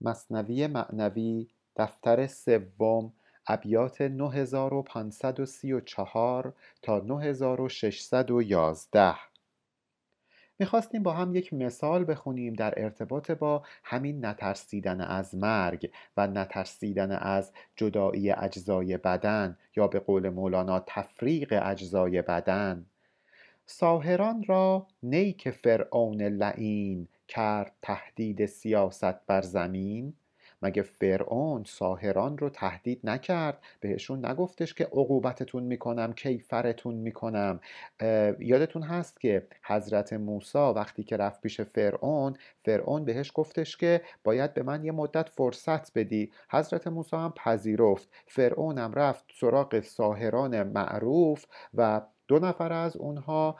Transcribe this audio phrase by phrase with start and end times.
[0.00, 3.12] مصنوی معنوی دفتر سوم
[3.46, 9.14] ابیات 9534 تا 9611
[10.58, 17.12] می‌خواستیم با هم یک مثال بخونیم در ارتباط با همین نترسیدن از مرگ و نترسیدن
[17.12, 22.86] از جدایی اجزای بدن یا به قول مولانا تفریق اجزای بدن.
[23.66, 30.14] ساهران را نیک فرعون لعین کرد تهدید سیاست بر زمین؟
[30.62, 37.60] مگه فرعون ساهران رو تهدید نکرد؟ بهشون نگفتش که عقوبتتون می‌کنم کیفرتون می‌کنم.
[38.38, 44.54] یادتون هست که حضرت موسی وقتی که رفت پیش فرعون فرعون بهش گفتش که باید
[44.54, 46.32] به من یه مدت فرصت بدی.
[46.50, 48.08] حضرت موسی هم پذیرفت.
[48.26, 53.56] فرعونم رفت سراغ ساهران معروف و دو نفر از اونها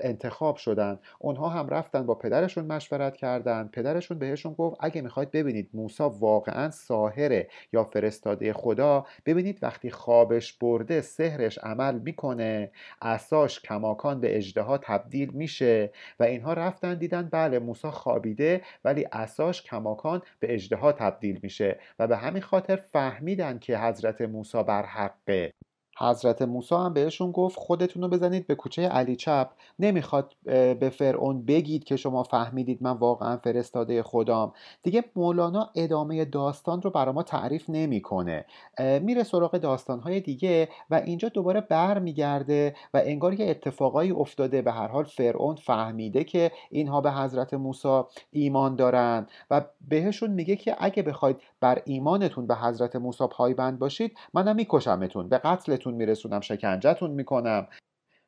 [0.00, 0.98] انتخاب شدن.
[1.18, 3.68] اونها هم رفتن با پدرشون مشورت کردن.
[3.72, 10.52] پدرشون بهشون گفت اگه می‌خواید ببینید موسی واقعا ساهره یا فرستاده خدا ببینید وقتی خوابش
[10.52, 12.70] برده سحرش عمل می‌کنه.
[13.02, 15.92] اساش کماکان به اجدها تبدیل میشه.
[16.20, 21.78] و اینها رفتن دیدن بله موسی خوابیده ولی اساش کماکان به اجدها تبدیل میشه.
[21.98, 25.52] و به همین خاطر فهمیدن که حضرت موسی بر حقه.
[26.00, 29.50] حضرت موسی هم بهشون گفت خودتون رو بزنید به کوچه علی چپ.
[29.78, 30.34] نمی‌خواد
[30.80, 34.52] به فرعون بگید که شما فهمیدید من واقعا فرستاده خدام.
[34.82, 38.44] دیگه مولانا ادامه داستان رو برای ما تعریف نمی‌کنه.
[38.78, 44.62] میره سراغ داستانهای دیگه و اینجا دوباره برمیگرده و انگار یه اتفاقایی افتاده.
[44.62, 50.56] به هر حال فرعون فهمیده که اینها به حضرت موسی ایمان دارن و بهشون میگه
[50.56, 56.40] که اگه بخواید بر ایمانتون به حضرت موسی پایبند باشید منم میکشمتون به قتلتون میرسونم
[56.40, 57.66] شکنجتون می‌کنم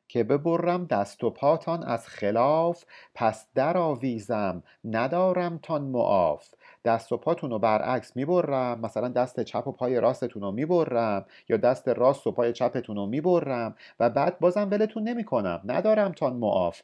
[0.07, 2.83] که ببرم دست و پاتان از خلاف.
[3.15, 6.47] پس در آویزم ندارم تان معاف.
[6.85, 11.57] دست و پاتون رو برعکس می‌برم مثلا دست چپ و پای راستتون رو می‌برم یا
[11.57, 15.61] دست راست و پای چپتون رو می‌برم و بعد بازم ولتون نمی‌کنم.
[15.65, 16.81] ندارم تان معاف.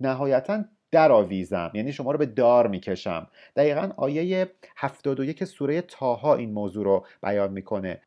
[0.00, 3.26] نهایتا در آویزم یعنی شما رو به دار می‌کشم.
[3.56, 8.02] دقیقا آیه 71 سوره تاها این موضوع رو بیان می‌کنه.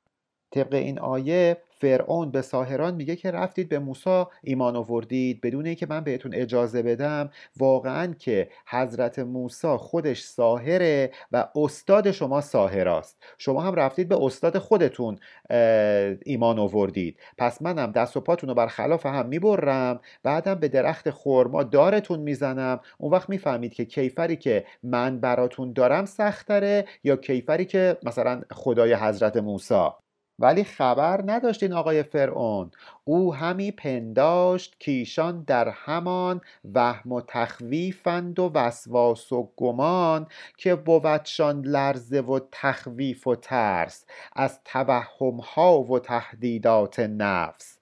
[0.51, 5.85] طبق این آیه فرعون به ساهران میگه که رفتید به موسی ایمان آوردید بدون اینکه
[5.89, 7.29] من بهتون اجازه بدم.
[7.57, 14.57] واقعا که حضرت موسی خودش ساهره و استاد شما ساهراست شما هم رفتید به استاد
[14.57, 15.19] خودتون
[16.25, 17.19] ایمان آوردید.
[17.37, 19.99] پس منم دست و پاتون رو برخلاف هم می‌برم.
[20.23, 22.79] بعدم به درخت خورما دارتون می‌زنم.
[22.97, 28.93] اون وقت می‌فهمید که کیفری که من براتون دارم سختره یا کیفری که مثلا خدای
[28.93, 29.89] حضرت موسی.
[30.39, 32.71] ولی خبر نداشت این آقای فرعون.
[33.03, 36.41] او همی پنداشت کیشان در همان
[36.73, 44.59] وهم و تخویفند و وسواس و گمان که بودشان لرزه و تخویف و ترس از
[44.65, 47.74] توهمها و تهدیدات نفس.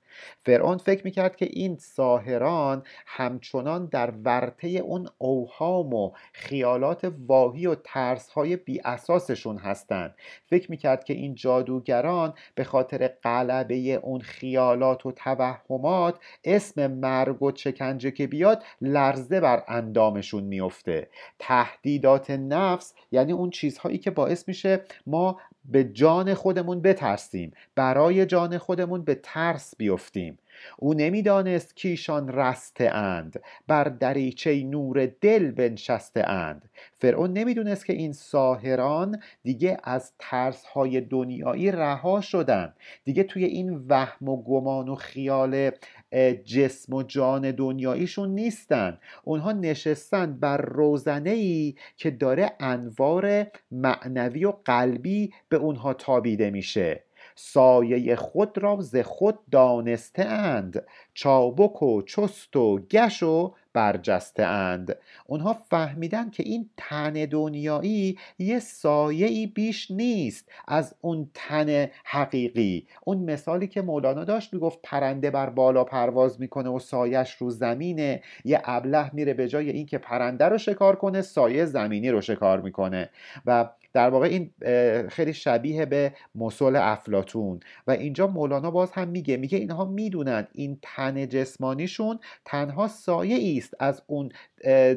[0.46, 7.76] فرعون فکر می‌کرد که این ساهران همچنان در ورطه اون اوهام و خیالات واهی و
[7.76, 10.16] ترسهای بی اساسشون هستند.
[10.46, 17.52] فکر می‌کرد که این جادوگران به خاطر غلبه اون خیالات و توهمات اسم مرگ و
[17.52, 21.10] چکنجه که بیاد لرزه بر اندامشون میفته
[21.40, 27.52] تهدیدات نفس یعنی اون چیزهایی که باعث میشه ما به جان خودمون بترسیم.
[27.76, 30.38] برای جان خودمون به ترس بیفتیم.
[30.78, 36.70] او نمی‌دانست کیشان رسته اند بر دریچه نور دل بنشسته اند.
[37.00, 42.74] فرعون نمی‌دونست که این ساهران دیگه از ترس های دنیایی رها شدن.
[43.04, 45.72] دیگه توی این وهم و گمان و خیال
[46.46, 48.98] جسم و جان دنیاییشون نیستن.
[49.24, 57.04] اونها نشستن بر روزنه ای که داره انوار معنوی و قلبی به اونها تابیده میشه.
[57.36, 60.86] سایه خود را ز خود دانسته اند.
[61.14, 64.98] چابک و چست و گش و برجسته اند.
[65.28, 72.88] اونها فهمیدن که این تن دنیایی یه سایه ای بیش نیست از اون تن حقیقی.
[73.06, 78.22] اون مثالی که مولانا داشت می‌گفت پرنده بر بالا پرواز می‌کنه و سایش رو زمینه.
[78.46, 83.10] یه ابله میره به جای اینکه پرنده رو شکار کنه سایه زمینی رو شکار می‌کنه.
[83.46, 84.52] و در واقع این
[85.10, 90.80] خیلی شبیه به مسل افلاتون و اینجا مولانا باز هم میگه میگه اینها می‌دونن این
[90.82, 94.32] تن جسمانیشون تنها سایه است از اون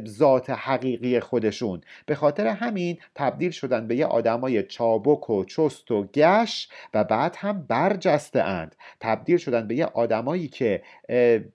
[0.06, 1.80] ذات حقیقی خودشون.
[2.06, 7.36] به خاطر همین تبدیل شدن به یه آدمای چابک و چست و گش و بعد
[7.38, 10.82] هم برجسته اند تبدیل شدن به یه آدمایی که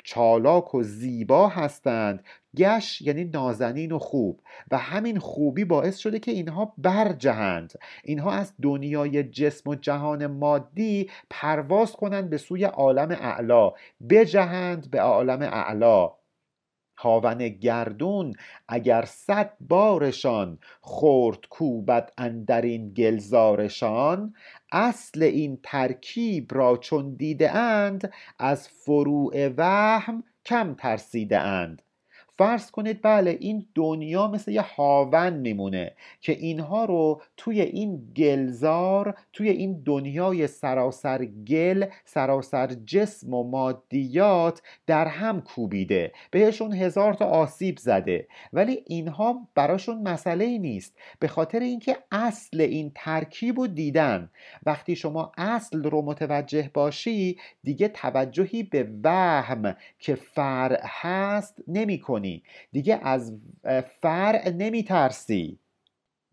[0.04, 2.24] چالاک و زیبا هستند
[2.58, 7.74] گش یعنی نازنین و خوب و همین خوبی باعث شده که اینها برجهند.
[8.04, 13.72] اینها از دنیای جسم و جهان مادی پرواز کنند به سوی عالم اعلا
[14.10, 16.10] بجهند به عالم اعلا
[17.02, 18.34] هاون گردون
[18.68, 24.34] اگر صد بارشان خورد کوبد اندرین گلزارشان
[24.72, 31.82] اصل این ترکیب را چون دیده اند از فروع وهم کم ترسیده اند.
[32.42, 39.18] فرض کنید بله این دنیا مثل یه هاون میمونه که اینها رو توی این گلزار
[39.34, 46.12] توی این دنیای سراسر گل سراسر جسم و مادیات در هم کوبیده.
[46.32, 48.28] بهشون هزار تا آسیب زده.
[48.54, 50.98] ولی اینها براشون مسئله نیست.
[51.20, 54.30] به خاطر اینکه اصل این ترکیب رو دیدن.
[54.66, 62.31] وقتی شما اصل رو متوجه باشی دیگه توجهی به وهم که فرع هست نمی کنی
[62.72, 63.38] دیگه از
[64.02, 65.60] فرع نمی ترسی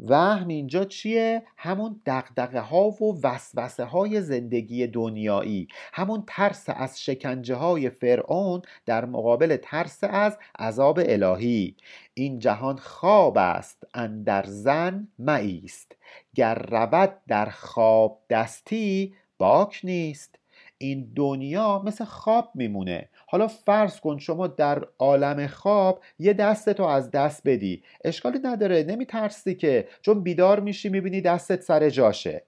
[0.00, 5.68] وهم اینجا چیه؟ همون دقدقه ها و وسوسه های زندگی دنیایی.
[5.92, 11.76] همون ترس از شکنجه های فرعون در مقابل ترس از عذاب الهی.
[12.14, 15.96] این جهان خواب است اندر زن است.
[16.34, 20.38] گر رود در خواب دستی باک نیست.
[20.78, 23.08] این دنیا مثل خواب میمونه.
[23.30, 27.82] حالا فرض کن شما در عالم خواب یه دستتو از دست بدی.
[28.04, 29.88] اشکالی نداره نمیترسی که.
[30.02, 32.44] چون بیدار میشی می‌بینی دستت سر جاشه.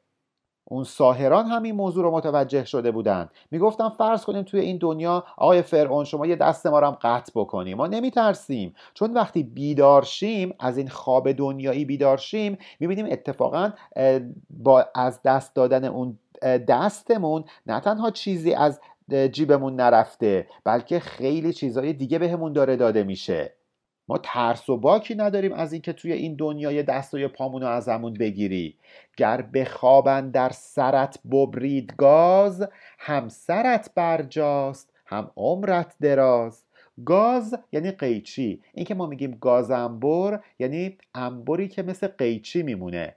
[0.65, 3.29] اون ساهران همین موضوع رو متوجه شده بودن.
[3.51, 7.33] می‌گفتن فرض کنیم توی این دنیا آقای فرعون شما یه دست ما رو هم قطع
[7.35, 7.77] بکنیم.
[7.77, 8.75] ما نمیترسیم.
[8.95, 13.73] چون وقتی بیدار شیم از این خواب دنیایی بیدار شیم می‌بینیم اتفاقا
[14.51, 16.19] با از دست دادن اون
[16.69, 18.81] دستمون نه تنها چیزی از
[19.15, 23.53] جیبمون نرفته بلکه خیلی چیزهای دیگه بهمون داره داده میشه.
[24.09, 28.77] ما ترس و باکی نداریم از اینکه توی این دنیای دستای پامونو ازمون بگیری.
[29.17, 32.69] گر بخوابن در سرت ببرید گاز
[32.99, 36.65] هم سرت برجاست هم عمرت دراز.
[37.05, 38.63] گاز یعنی قیچی.
[38.75, 43.17] اینکه ما میگیم گاز انبر یعنی انبری که مثل قیچی میمونه.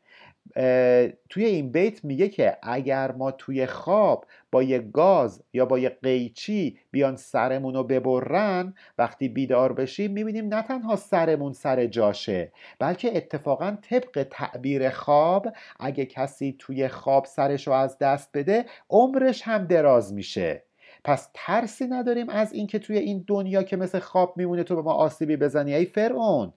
[1.30, 5.90] توی این بیت میگه که اگر ما توی خواب با یه گاز یا با یه
[5.90, 13.18] قیچی بیان سرمون رو ببرن وقتی بیدار بشیم می‌بینیم نه تنها سرمون سر جاشه بلکه
[13.18, 15.48] اتفاقا طبق تعبیر خواب
[15.80, 20.64] اگه کسی توی خواب سرش رو از دست بده عمرش هم دراز میشه.
[21.04, 24.94] پس ترسی نداریم از اینکه توی این دنیا که مثل خواب میمونه تو به ما
[24.94, 26.54] آسیبی بزنی ای فرعون.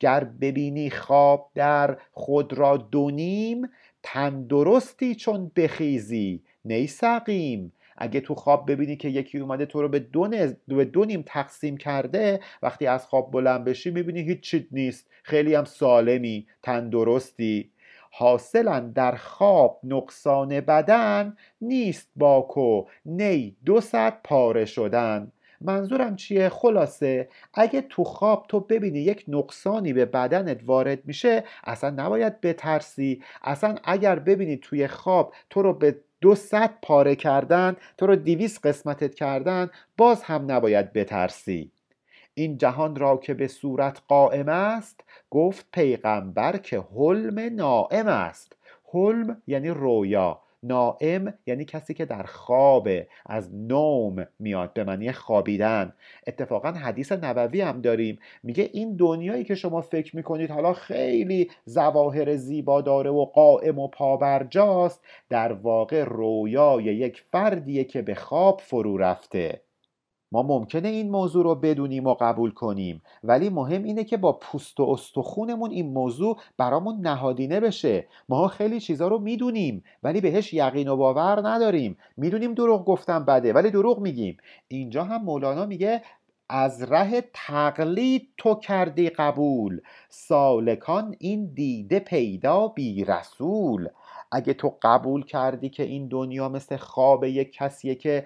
[0.00, 3.68] گر ببینی خواب در خود را دونیم
[4.02, 7.72] تندرستی چون بخیزی نی سقیم.
[7.98, 10.28] اگه تو خواب ببینی که یکی اومده تو رو به دو,
[10.68, 15.10] به دو نیم تقسیم کرده وقتی از خواب بلند بشی می‌بینی هیچ چیز نیست.
[15.22, 17.70] خیلی هم سالمی تندرستی
[18.10, 22.84] حاصلا در خواب نقصان بدن نیست باکو.
[23.06, 23.80] نی دو
[24.24, 25.32] پاره شدن.
[25.60, 31.90] منظورم چیه؟ خلاصه اگه تو خواب تو ببینی یک نقصانی به بدنت وارد میشه اصلا
[31.90, 33.22] نباید بترسی.
[33.42, 38.60] اصلا اگر ببینی توی خواب تو رو به دو صد پاره کردن تو رو دیویس
[38.60, 41.72] قسمتت کردن باز هم نباید بترسی.
[42.34, 45.00] این جهان را که به صورت قائم است
[45.30, 48.56] گفت پیغمبر که حلم نائم است.
[48.92, 50.45] حلم یعنی رویا.
[50.66, 52.88] نائم یعنی کسی که در خواب
[53.26, 55.92] از نوم میاد به معنی خوابیدن.
[56.26, 58.18] اتفاقا حدیث نبوی هم داریم.
[58.42, 63.88] میگه این دنیایی که شما فکر می‌کنید حالا خیلی زواهر زیبا داره و قائم و
[63.88, 69.65] پابرجاست در واقع رویای یک فردیه که به خواب فرو رفته.
[70.32, 74.80] ما ممکنه این موضوع رو بدونیم و قبول کنیم ولی مهم اینه که با پوست
[74.80, 78.06] و استخونمون این موضوع برامون نهادینه بشه.
[78.28, 81.96] ما خیلی چیزا رو می‌دونیم ولی بهش یقین و باور نداریم.
[82.16, 84.36] می‌دونیم دروغ گفتم بده ولی دروغ میگیم.
[84.68, 86.02] اینجا هم مولانا میگه
[86.48, 89.80] از ره تقلید تو کردی قبول.
[90.08, 93.88] سالکان این دیده پیدا بی رسول
[94.32, 98.24] اگه تو قبول کردی که این دنیا مثل خواب یک کسیه که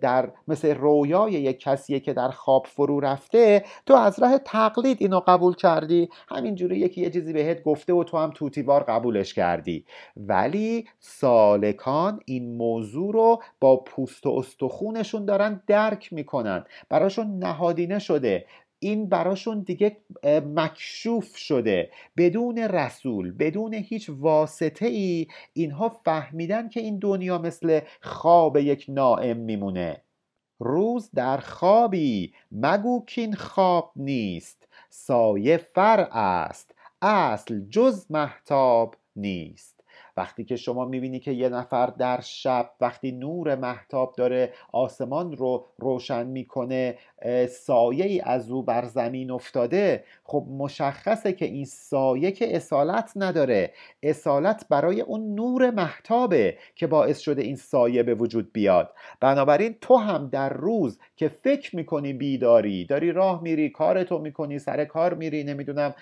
[0.00, 5.20] در مثل رویای یک کسیه که در خواب فرو رفته تو از راه تقلید اینو
[5.26, 6.08] قبول کردی.
[6.28, 9.84] همینجوری یکی یه چیزی بهت گفته و تو هم توتیوار قبولش کردی.
[10.16, 16.64] ولی سالکان این موضوع رو با پوست و استخونشون دارن درک می‌کنن.
[16.88, 18.46] براشون نهادینه شده.
[18.82, 19.96] این براشون دیگه
[20.54, 21.90] مکشوف شده.
[22.16, 29.36] بدون رسول بدون هیچ واسطه ای اینها فهمیدن که این دنیا مثل خواب یک نائم
[29.36, 30.02] میمونه.
[30.58, 32.34] روز در خوابی.
[32.52, 34.68] مگو کین خواب نیست.
[34.90, 36.74] سایه فرع است.
[37.02, 39.81] اصل جز محتاب نیست.
[40.16, 45.66] وقتی که شما می‌بینی که یه نفر در شب وقتی نور محتاب داره آسمان رو
[45.78, 46.98] روشن می‌کنه
[47.48, 53.72] سایه ای از او بر زمین افتاده خب مشخصه که این سایه که اصالت نداره
[54.02, 58.94] اصالت برای اون نور محتابه که باعث شده این سایه به وجود بیاد.
[59.20, 64.84] بنابراین تو هم در روز که فکر می‌کنی بیداری داری راه میری کارتو می‌کنی سر
[64.84, 65.94] کار میری نمی‌دونم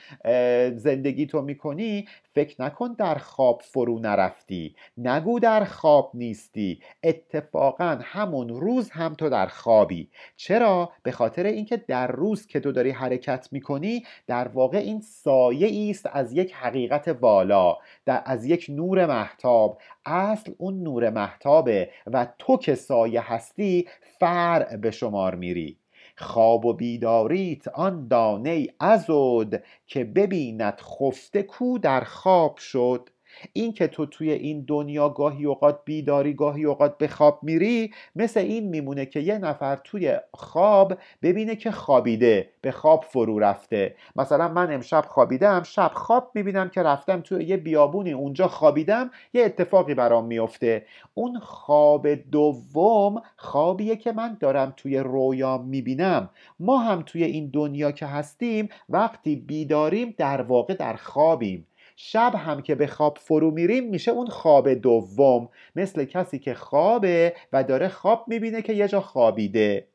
[0.77, 4.75] زندگی تو می‌کنی فکر نکن در خواب فرو نرفتی.
[4.97, 6.81] نگو در خواب نیستی.
[7.03, 10.09] اتفاقا همون روز هم تو در خوابی.
[10.37, 15.91] چرا؟ به خاطر اینکه در روز که تو داری حرکت می‌کنی در واقع این سایه
[15.91, 17.77] است از یک حقیقت والا
[18.07, 19.81] در از یک نور محتاب.
[20.07, 23.89] اصل اون نور محتابه و تو که سایه هستی
[24.19, 25.77] فرع به شمار میری.
[26.17, 33.11] خواب و بیداریت آن دانه ازود که ببیند خفته کو در خواب شد.
[33.53, 38.41] این که تو توی این دنیا گاهی اوقات بیداری گاهی اوقات به خواب میری مثل
[38.41, 43.95] این میمونه که یه نفر توی خواب ببینه که خوابیده به خواب فرو رفته.
[44.17, 49.45] مثلا من امشب خوابیدم شب خواب می‌بینم که رفتم توی یه بیابونی اونجا خوابیدم یه
[49.45, 56.31] اتفاقی برام میفته اون خواب دوم خوابیه که من دارم توی رویا می‌بینم.
[56.61, 61.67] ما هم توی این دنیا که هستیم وقتی بیداریم در واقع در خوابیم.
[62.03, 65.49] شب هم که به خواب فرو میریم میشه اون خواب دوم.
[65.77, 69.89] مثل کسی که خوابه و داره خواب می‌بینه که یه جا خوابیده.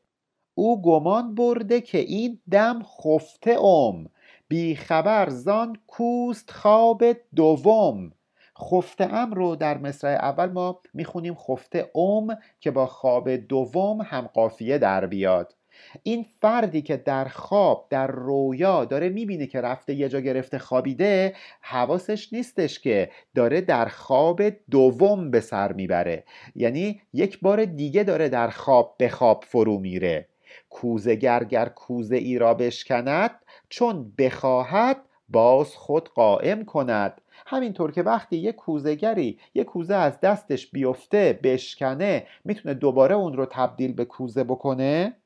[0.54, 4.10] او گمان برده که این دم خفته ام.
[4.48, 7.04] بی خبر زان کوست خواب
[7.36, 8.12] دوم.
[8.58, 14.26] خفته ام رو در مصرع اول ما می‌خونیم خفته ام که با خواب دوم هم
[14.26, 15.54] قافیه در بیاد.
[16.02, 21.34] این فردی که در خواب در رویا داره می‌بینه که رفته یه جا گرفته خوابیده
[21.60, 26.24] حواسش نیستش که داره در خواب دوم به سر می‌بره.
[26.54, 30.28] یعنی یک بار دیگه داره در خواب به خواب فرو میره.
[30.70, 33.30] کوزه گرگر کوزه ای را بشکند
[33.68, 34.96] چون بخواهد
[35.28, 37.20] باز خود قائم کند.
[37.46, 43.46] همینطور که وقتی یه کوزهگری یه کوزه از دستش بیفته بشکنه می‌تونه دوباره اون رو
[43.46, 45.16] تبدیل به کوزه بکنه؟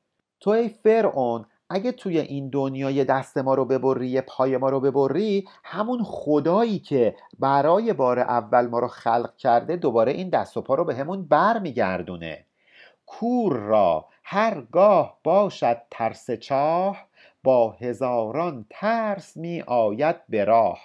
[0.41, 5.47] تو ای فرعون اگه توی این دنیای دست ما رو ببری پای ما رو ببری
[5.63, 10.75] همون خدایی که برای بار اول ما رو خلق کرده دوباره این دست و پا
[10.75, 12.45] رو به همون بر میگردونه
[13.05, 17.07] کور را هرگاه باشد ترس چاه
[17.43, 20.79] با هزاران ترس می آید به راه.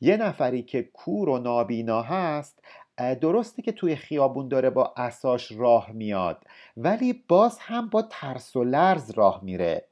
[0.00, 2.62] یه نفری که کور و نابینا هست
[2.96, 6.44] درسته که توی خیابون داره با اساش راه میاد
[6.76, 9.88] ولی باز هم با ترس و لرز راه میره.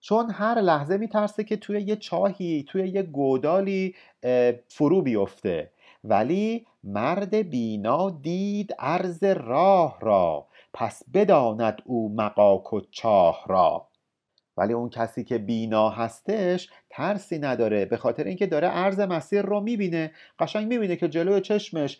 [0.00, 3.94] چون هر لحظه میترسه که توی یه چاهی توی یه گودالی
[4.68, 5.70] فرو بیفته.
[6.04, 13.89] ولی مرد بینا دید عرض راه را پس بداند او مقاک و چاه را.
[14.60, 19.60] ولی اون کسی که بینا هستش ترسی نداره به خاطر اینکه داره عرض مسیر رو
[19.60, 20.12] می‌بینه.
[20.38, 21.98] قشنگ می‌بینه که جلوی چشمش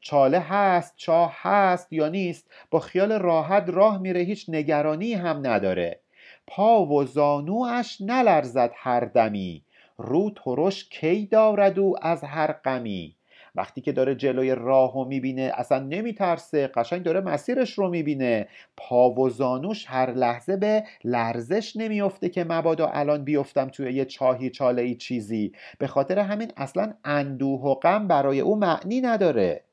[0.00, 6.00] چاله هست چاه هست یا نیست با خیال راحت راه میره هیچ نگرانی هم نداره.
[6.46, 9.62] پا و زانوش نلرزد هر دمی.
[9.98, 13.16] رو ترش کی دارد او از هر غمی.
[13.54, 16.66] وقتی که داره جلوی راه رو می‌بینه اصلا نمیترسه.
[16.66, 18.48] قشنگ داره مسیرش رو می‌بینه.
[18.76, 24.50] پا و زانوش هر لحظه به لرزش نمیفته که مبادا الان بیفتم توی یه چاهی
[24.50, 25.52] چاله ای چیزی.
[25.78, 29.64] به خاطر همین اصلا اندوه و غم برای او معنی نداره.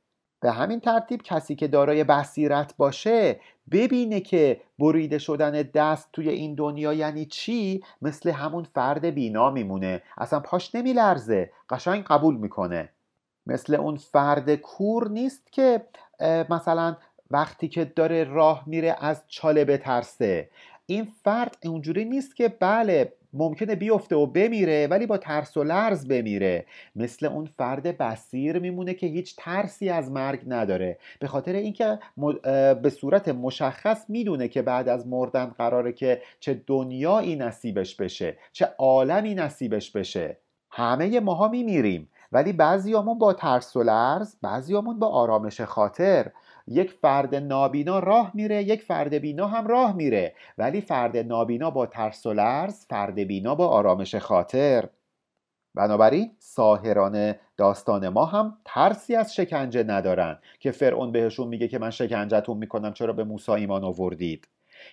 [0.42, 3.40] به همین ترتیب کسی که دارای بصیرت باشه
[3.72, 10.02] ببینه که بریده شدن دست توی این دنیا یعنی چی؟ مثل همون فرد بینا میمونه.
[10.18, 11.52] اصلا پاش نمیلرزه.
[11.70, 12.90] قشنگ قبول می‌کنه.
[13.48, 15.82] مثل اون فرد کور نیست که
[16.50, 16.96] مثلا
[17.32, 20.50] وقتی که داره راه میره از چاله بترسه.
[20.86, 26.08] این فرد اونجوری نیست که بله ممکنه بیفته و بمیره ولی با ترس و لرز
[26.08, 26.66] بمیره.
[26.96, 30.98] مثل اون فرد بسیر میمونه که هیچ ترسی از مرگ نداره.
[31.20, 32.00] به خاطر اینکه
[32.84, 38.70] به صورت مشخص می‌دونه که بعد از مردن قراره که چه دنیایی نصیبش بشه چه
[38.78, 40.38] عالمی نصیبش بشه.
[40.72, 42.10] همه ماها میمیریم.
[42.32, 46.32] ولی بعضیامون با ترس و لرز بعضیامون با آرامش خاطر.
[46.68, 50.36] یک فرد نابینا راه میره یک فرد بینا هم راه میره.
[50.58, 54.90] ولی فرد نابینا با ترس و لرز فرد بینا با آرامش خاطر.
[55.76, 61.90] بنابراین ساهران داستان ما هم ترسی از شکنجه ندارن که فرعون بهشون میگه که من
[61.90, 64.48] شکنجهتون می‌کنم چرا به موسی ایمان آوردید؟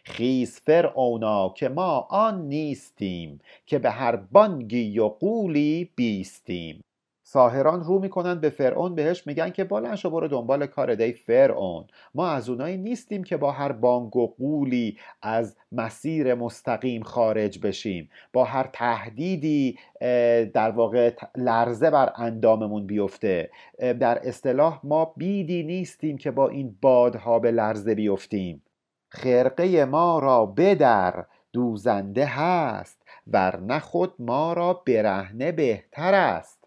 [0.05, 6.81] خیز فرعونا که ما آن نیستیم که به هر بانگی و قولی بیستیم.
[7.27, 11.85] ساهران رو می‌کنن به فرعون بهش میگن که بلند شو برو دنبال کار دی فرعون.
[12.15, 18.11] ما از اونایی نیستیم که با هر بانگ و قولی از مسیر مستقیم خارج بشیم.
[18.33, 19.79] با هر تهدیدی
[20.55, 23.51] در واقع لرزه بر انداممون بیفته.
[23.79, 28.63] در اصطلاح ما بیدی نیستیم که با این بادها به لرزه بیفتیم.
[29.09, 36.64] خرقه ما را بدر دوزنده هست ورنه خود ما را برهنه بهتر است.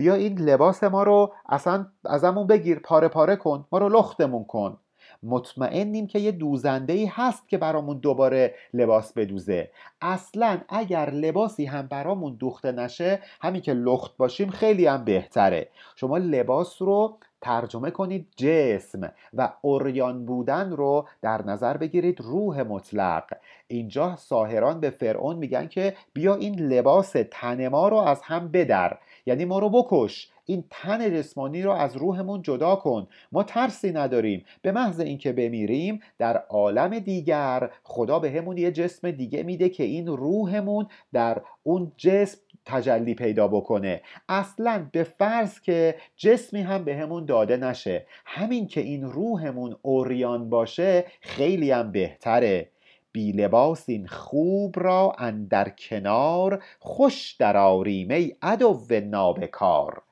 [0.00, 4.76] بیا این لباس ما رو اصلا ازمون بگیر پاره پاره کن ما رو لختمون کن.
[5.22, 9.70] مطمئنیم که یه دوزنده ای هست که برامون دوباره لباس بدوزه.
[10.00, 15.68] اصلا اگر لباسی هم برامون دوخته نشه همین که لخت باشیم خیلی هم بهتره.
[15.96, 23.24] شما لباس رو ترجمه کنید جسم و اوریان بودن رو در نظر بگیرید روح مطلق.
[23.68, 28.98] اینجا ساهران به فرعون میگن که بیا این لباس تن ما رو از هم بدر.
[29.26, 30.30] یعنی ما رو بکش.
[30.46, 33.06] این تن جسمانی رو از روحمون جدا کن.
[33.32, 34.44] ما ترسی نداریم.
[34.62, 39.84] به محض اینکه بمیریم در عالم دیگر خدا بهمون به یه جسم دیگه میده که
[39.84, 44.02] این روحمون در اون جسم تجلی پیدا بکنه.
[44.28, 48.06] اصلا به فرض که جسمی هم بهمون به داده نشه.
[48.26, 52.68] همین که این روحمون اوریان باشه خیلی هم بهتره.
[53.12, 60.02] بی لباس این خوب را اندر کنار خوش درآریم ای عدو نابکار.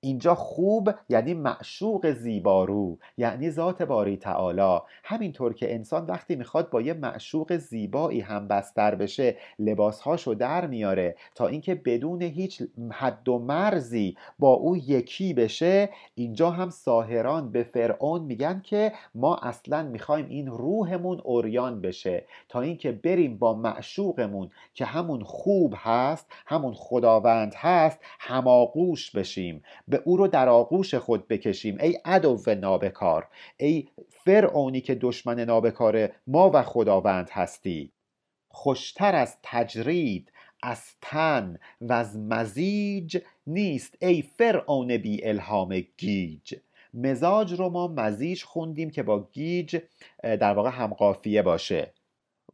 [0.00, 4.78] اینجا خوب یعنی معشوق زیبارو یعنی ذات باری تعالی.
[5.04, 11.16] همینطور که انسان وقتی می‌خواد با یه معشوق زیبایی هم بستر بشه لباسهاشو در میاره
[11.34, 12.62] تا اینکه بدون هیچ
[12.92, 19.36] حد و مرزی با او یکی بشه اینجا هم ساهران به فرعون میگن که ما
[19.36, 22.24] اصلا می‌خوایم این روحمون اوریان بشه.
[22.48, 29.62] تا اینکه بریم با معشوقمون که همون خوب هست همون خداوند هست هماغوش بشیم.
[29.88, 31.78] به او رو در آغوش خود بکشیم.
[31.80, 37.92] ای عدو نابکار ای فرعونی که دشمن نابکار ما و خداوند هستی.
[38.48, 46.54] خوشتر از تجرید از تن و از مزیج نیست ای فرعون بی الهام گیج.
[46.94, 49.78] مزاج رو ما مزیج خوندیم که با گیج
[50.22, 51.92] در واقع همقافیه باشه.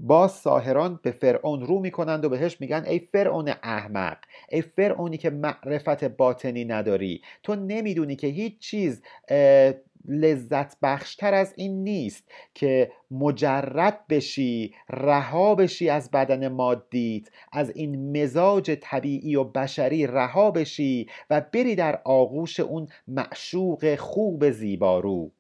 [0.01, 4.17] با ساهران به فرعون رو می‌کنند و بهش میگن ای فرعون احمق
[4.49, 7.23] ای فرعونی که معرفت باطنی نداری.
[7.43, 9.03] تو نمی‌دونی که هیچ چیز
[10.09, 18.23] لذت بخشتر از این نیست که مجرد بشی رها بشی از بدن مادیت از این
[18.23, 25.31] مزاج طبیعی و بشری رها بشی و بری در آغوش اون معشوق خوب زیبارو.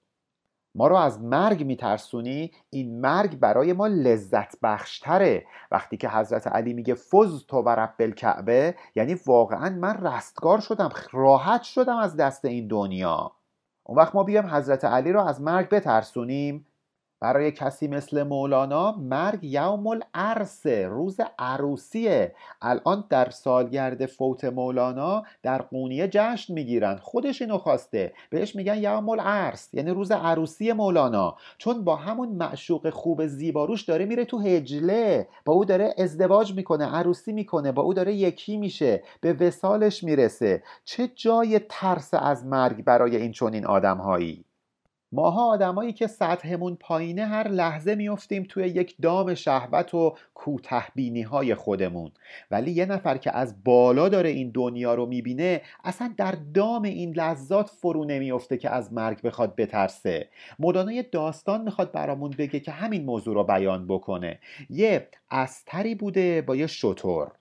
[0.74, 5.46] ما رو از مرگ میترسونی؟ این مرگ برای ما لذت بخشتره.
[5.70, 10.90] وقتی که حضرت علی میگه فز تو و رب الکعبه یعنی واقعا من رستگار شدم
[11.12, 13.32] راحت شدم از دست این دنیا.
[13.84, 16.66] اون وقت ما بیایم حضرت علی رو از مرگ بترسونیم؟
[17.24, 22.34] برای کسی مثل مولانا مرگ یوم العرسه روز عروسیه.
[22.62, 26.96] الان در سالگرد فوت مولانا در قونیه جشن می‌گیرن.
[26.96, 28.12] خودش اینو خواسته.
[28.30, 31.36] بهش میگن یوم العرس یعنی روز عروسی مولانا.
[31.58, 35.28] چون با همون معشوق خوب زیباروش داره میره تو هجله.
[35.44, 40.62] با او داره ازدواج می‌کنه عروسی می‌کنه با او داره یکی میشه به وسالش می‌رسه.
[40.84, 44.44] چه جای ترس از مرگ برای این چنین آدمهایی؟
[45.14, 51.54] ماها آدمایی که سطحمون پایینه هر لحظه میفتیم توی یک دام شهوت و کوتهبینی های
[51.54, 52.10] خودمون.
[52.50, 57.12] ولی یه نفر که از بالا داره این دنیا رو می‌بینه اصلا در دام این
[57.12, 60.28] لذات فرو نمیفته که از مرگ بخواد بترسه.
[60.58, 64.38] مدانای داستان می‌خواد برامون بگه که همین موضوع رو بیان بکنه.
[64.70, 67.32] یه استری بوده با یه شطور.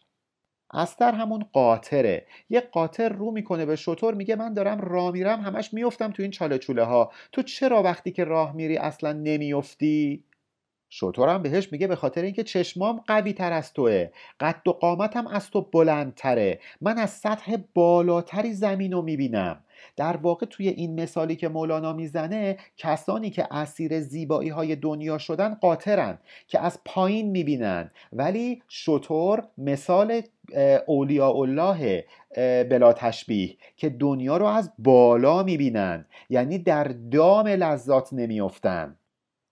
[0.74, 2.26] استر همون قاطره.
[2.50, 6.32] یه قاطر رو می‌کنه به شطور میگه من دارم راه میرم همش میفتم تو این
[6.32, 7.12] چاله چوله ها.
[7.32, 10.24] تو چرا وقتی که راه میری اصلا نمیافتی؟
[10.96, 14.10] شطورم بهش میگه به خاطر اینکه چشمام قوی تر از توه.
[14.40, 16.60] قد و قامتم از تو بلندتره.
[16.82, 19.64] من از سطح بالاتری زمین رو می‌بینم.
[19.96, 25.56] در واقع توی این مثالی که مولانا می‌زنه کسانی که اسیر زیبایی های دنیا شدن
[25.56, 27.92] قاطرن که از پایین می‌بینن.
[28.14, 30.22] ولی شطور مثال
[30.88, 32.06] اولیاء الله
[32.64, 36.06] بلا تشبیه که دنیا رو از بالا می‌بینن.
[36.30, 38.96] یعنی در دام لذات نمیافتن.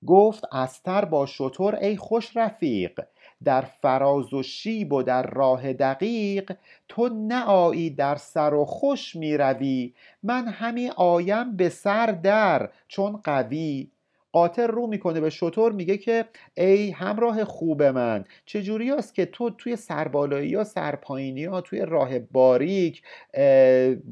[0.08, 3.02] گفت استر با شطور ای خوش رفیق
[3.44, 6.54] در فراز و شیب و در راه دقیق
[6.88, 12.70] تو نه آیی در سر و خوش می روی من همی آیم به سر در
[12.88, 13.92] چون قوی.
[14.32, 16.26] قاطر رو می‌کنه به شطور میگه که
[16.58, 22.20] ای همراه خوب من چجوری است که تو توی سربالایی یا سرپایینی ها توی راه
[22.20, 23.02] باریک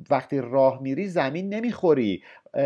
[0.10, 2.24] وقتی راه میری زمین نمی‌خوری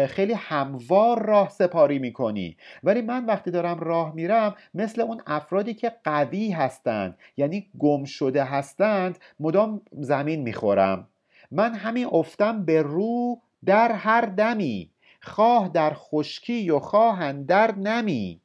[0.09, 2.57] خیلی هموار راه سپاری می‌کنی.
[2.83, 8.43] ولی من وقتی دارم راه میرم مثل اون افرادی که قوی هستند یعنی گم شده
[8.43, 11.07] هستند مدام زمین می‌خورم.
[11.51, 14.89] من همین افتم به رو در هر دمی.
[15.21, 18.41] خواه در خشکی و خواه در نمی.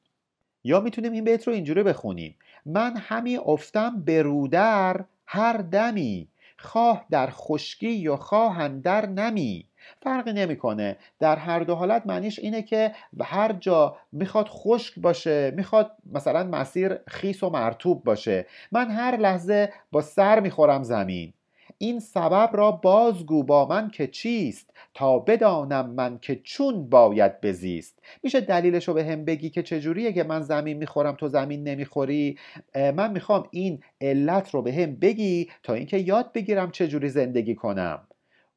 [0.65, 2.37] یا می‌تونیم این بیت رو اینجوری بخونیم.
[2.67, 6.29] من همین افتم به رودر هر دمی.
[6.59, 9.68] خواه در خشکی یا خواه در نمی.
[10.03, 10.97] فرقی نمی‌کنه.
[11.21, 16.97] در هر دو حالت معنیش اینه که هر جا می‌خواد خشک باشه می‌خواد مثلا مسیر
[17.07, 18.47] خیس و مرتوب باشه.
[18.73, 21.33] من هر لحظه با سر می‌خورم زمین.
[21.79, 27.99] این سبب را بازگو با من که چیست؟ تا بدانم من که چون باید بزیست.
[28.23, 32.39] میشه دلیلش رو به هم بگی که چجوریه که من زمین می‌خورم تو زمین نمی‌خوری؟
[32.75, 38.08] من می‌خوام این علت رو به هم بگی تا اینکه یاد بگیرم چجوری زندگی کنم.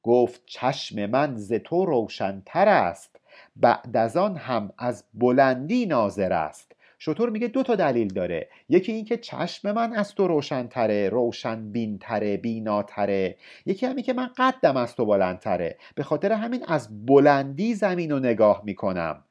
[0.04, 3.16] گفت چشم من ز تو روشنتر است
[3.56, 6.72] بعد از آن هم از بلندی ناظر است.
[7.00, 8.50] شطور میگه دو تا دلیل داره.
[8.70, 13.38] یکی اینکه چشم من از تو روشنتره روشن بینتره بیناتره.
[13.66, 15.78] یکی همی که من قدم از تو بلندتره.
[15.96, 19.24] به خاطر همین از بلندی زمین رو نگاه می‌کنم.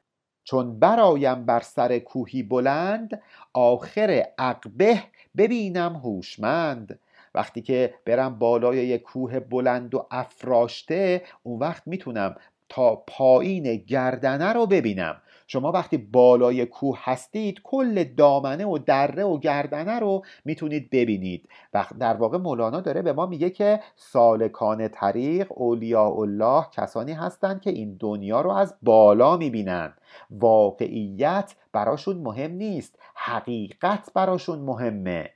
[0.45, 5.03] چون برایم بر سر کوهی بلند آخر عقبه
[5.37, 6.99] ببینم هوشمند.
[7.35, 12.37] وقتی که برم بالای یک کوه بلند و افراشته اون وقت می‌تونم
[12.69, 15.23] تا پایین گردنه رو ببینم.
[15.47, 21.49] شما وقتی بالای کوه هستید کل دامنه و دره و گردنه رو می‌تونید ببینید.
[21.75, 27.61] و در واقع مولانا داره به ما میگه که سالکان طریق اولیاء الله کسانی هستند
[27.61, 29.95] که این دنیا رو از بالا می‌بینن
[30.31, 35.31] واقعیت براشون مهم نیست حقیقت براشون مهمه.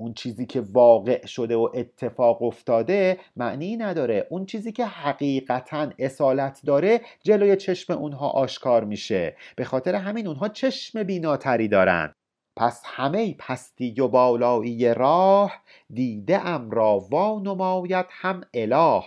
[0.00, 4.26] اون چیزی که واقع شده و اتفاق افتاده معنی نداره.
[4.30, 9.36] اون چیزی که حقیقتا اصالت داره جلوی چشم اونها آشکار میشه.
[9.56, 12.14] به خاطر همین اونها چشم بیناتری دارن.
[12.56, 15.52] پس همه پستی و بالایی راه
[15.90, 19.02] دیده ام را نماید هم اله.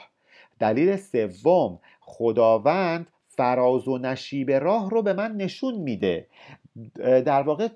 [0.59, 6.27] دلیل سوم خداوند فراز و نشیب راه رو به من نشون میده.
[7.25, 7.67] در واقع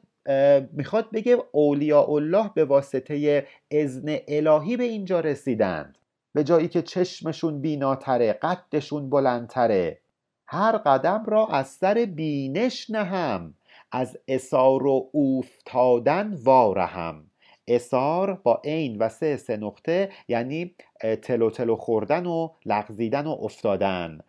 [0.71, 5.97] می‌خواد بگه اولیاء الله به واسطه اذن الهی به اینجا رسیدند.
[6.33, 9.99] به جایی که چشمشون بیناتره قدشون بلندتره.
[10.47, 13.53] هر قدم را از سر بینش نهم
[13.91, 17.23] از اسار و اوفتادن وارهم.
[17.67, 20.75] اسار با عین و سه سه نقطه یعنی
[21.21, 24.19] تلو تلو خوردن و لغزیدن و افتادن.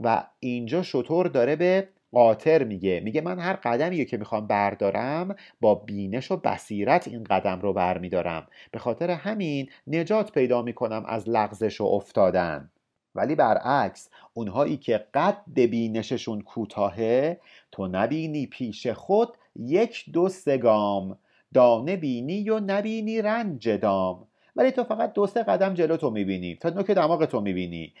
[0.00, 3.00] و اینجا شطور داره به قاطر میگه.
[3.04, 8.46] میگه من هر قدمی که می‌خوام بردارم با بینش و بصیرت این قدم رو برمیدارم.
[8.72, 12.70] به خاطر همین نجات پیدا می‌کنم از لغزش و افتادن.
[13.14, 17.40] ولی برعکس اونهایی که قد بینششون کوتاهه
[17.72, 21.18] تو نبینی پیش خود یک دو سگام
[21.54, 24.28] دانه بینی و نبینی رنج دام.
[24.56, 27.94] ولی تو فقط دو سه قدم جلو تو می‌بینی تا نوک دماغ تو می‌بینی.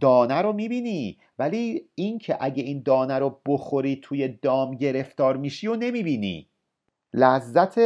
[0.00, 5.76] دانه رو می‌بینی ولی اینکه اگه این دانه رو بخوری توی دام گرفتار میشی و
[5.76, 6.48] نمی‌بینی.
[7.14, 7.78] لذت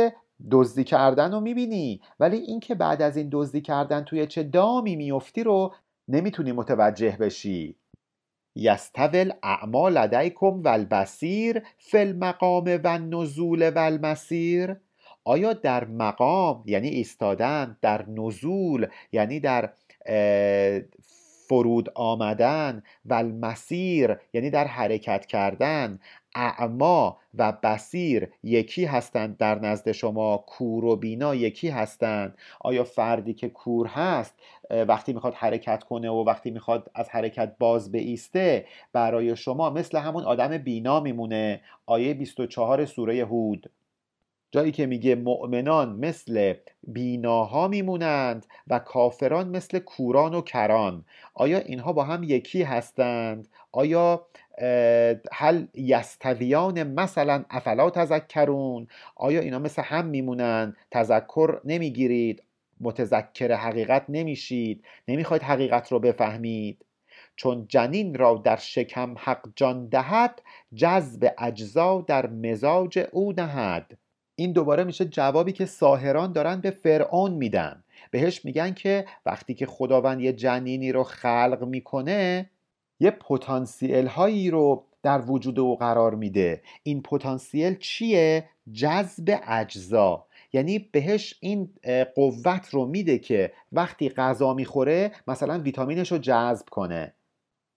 [0.51, 2.01] دزدی کردن رو می‌بینی.
[2.21, 5.75] ولی اینکه بعد از این دزدی کردن توی چه دامی میفتی رو
[6.09, 7.77] نمی‌تونی متوجه بشی.
[8.57, 14.77] یستول اعمال لدیکم و البصیر فی المقام و نزول و المسیر
[15.25, 19.73] آیا در مقام یعنی ایستادن در نزول یعنی در
[21.51, 25.99] فرود آمدن و المسیر یعنی در حرکت کردن
[26.35, 33.35] اعما و بسیر یکی هستند در نزد شما کور و بینا یکی هستند؟ آیا فردی
[33.35, 34.35] که کور هست
[34.71, 40.25] وقتی می‌خواد حرکت کنه و وقتی می‌خواد از حرکت باز ایسته برای شما مثل همون
[40.25, 43.71] آدم بینا میمونه؟ آیه 24 سوره هود.
[44.51, 51.05] جایی که میگه مؤمنان مثل بیناها میمونند و کافران مثل کوران و کران.
[51.35, 54.27] آیا اینها با هم یکی هستند؟ آیا
[55.33, 58.87] هل یستویان مثلا افلا تذکرون؟
[59.17, 62.43] آیا اینا مثل هم میمونند؟ تذکر نمی‌گیرید.
[62.81, 64.85] متذکر حقیقت نمیشید.
[65.09, 66.85] نمی‌خواید حقیقت رو بفهمید.
[67.37, 70.43] چون جنین را در شکم حق جان دهد
[70.75, 73.99] جذب اجزا در مزاج او نهد.
[74.41, 77.85] این دوباره میشه جوابی که ساهران دارن به فرعون میدن.
[78.11, 82.51] بهش میگن که وقتی که خداوند یه جنینی رو خلق می‌کنه
[83.01, 86.63] یه پتانسیل هایی رو در وجود او قرار میده.
[86.83, 90.27] این پتانسیل چیه؟ جذب اجزا.
[90.53, 91.71] یعنی بهش این
[92.15, 97.15] قوت رو میده که وقتی غذا می‌خوره مثلا ویتامینش رو جذب کنه.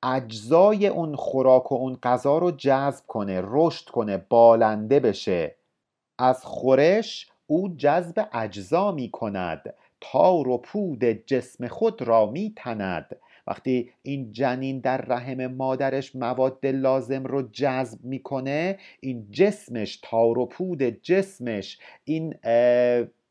[0.04, 5.56] اجزای اون خوراک و اون غذا رو جذب کنه رشد کنه بالنده بشه.
[6.24, 13.16] از خورش او جذب اجزا می کند تار و پود جسم خود را می تند
[13.48, 20.46] وقتی این جنین در رحم مادرش مواد لازم رو جذب می‌کنه این جسمش تار و
[20.46, 22.36] پود جسمش این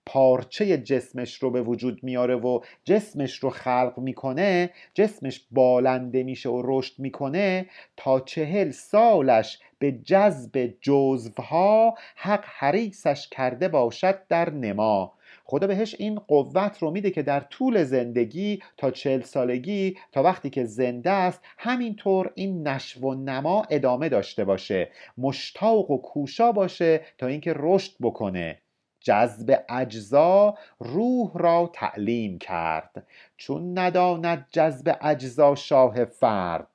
[0.07, 6.63] پارچه جسمش رو به وجود میاره و جسمش رو خلق می‌کنه جسمش بالنده میشه و
[6.65, 15.15] رشد می‌کنه تا چهل سالش به جذب جزوها حق حریسش کرده باشد در نما.
[15.45, 20.51] خدا بهش این قوت رو میده که در طول زندگی تا چهل سالگی تا وقتی
[20.51, 27.01] که زنده است همینطور این نشو و نما ادامه داشته باشه مشتاق و کوشا باشه
[27.19, 28.62] تا اینکه رشد بکنه.
[29.05, 33.07] جذب اجزا روح را تعلیم کرد.
[33.37, 36.69] چون نداند جذب اجزا شاه فرد.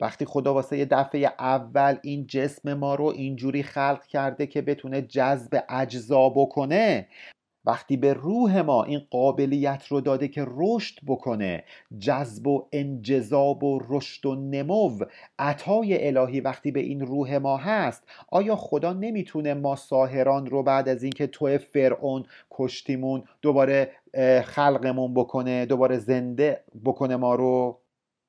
[0.00, 5.02] وقتی خدا واسه یه دفعه اول این جسم ما رو اینجوری خلق کرده که بتونه
[5.02, 7.08] جذب اجزا بکنه
[7.64, 11.64] وقتی به روح ما این قابلیت رو داده که رشد بکنه
[11.98, 14.98] جذب و انجذاب و رشد و نمو
[15.38, 20.88] عطای الهی وقتی به این روح ما هست آیا خدا نمی‌تونه ما ساهران رو بعد
[20.88, 23.90] از اینکه تو فرعون کشتیمون دوباره
[24.44, 27.78] خلقمون بکنه دوباره زنده بکنه ما رو؟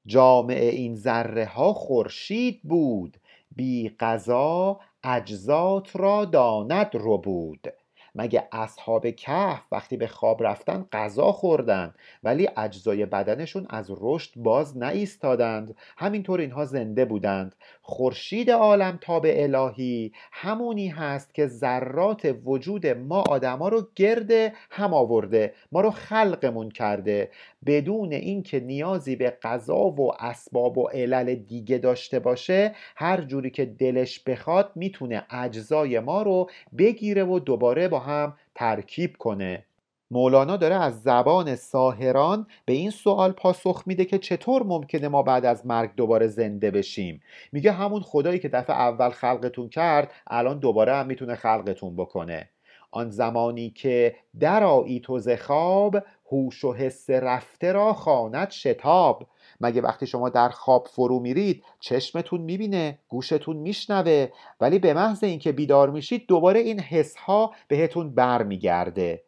[0.06, 3.18] جامعه این ذره ها خورشید بود
[3.56, 7.68] بی قضا اجزات را داند رو بود
[8.16, 14.78] مگه اصحاب کهف وقتی به خواب رفتن غذا خوردن ولی اجزای بدنشون از رشد باز
[14.78, 17.56] نایستادند؟ همینطور اینها زنده بودند.
[17.82, 24.32] خورشید عالم تاب الهی همونی هست که ذرات وجود ما آدما رو گرد
[24.70, 27.30] هم آورده ما رو خلقمون کرده.
[27.66, 33.66] بدون اینکه نیازی به غذا و اسباب و علل دیگه داشته باشه هر جوری که
[33.66, 39.66] دلش بخواد می‌تونه اجزای ما رو بگیره و دوباره با هم ترکیب کنه.
[40.12, 45.46] مولانا داره از زبان ساهران به این سوال پاسخ میده که چطور ممکنه ما بعد
[45.46, 47.22] از مرگ دوباره زنده بشیم.
[47.52, 52.50] میگه همون خدایی که دفعه اول خلقتون کرد الان دوباره هم می‌تونه خلقتون بکنه.
[52.92, 55.98] آن زمانی که درایی تو ز خواب
[56.32, 59.28] هوش و حس رفته را خواند شتاب.
[59.62, 64.28] مگه وقتی شما در خواب فرو میرید چشمتون می‌بینه گوشتون میشنوه؟
[64.62, 69.24] ولی به محض اینکه بیدار میشید دوباره این حس ها بهتون برمیگرده.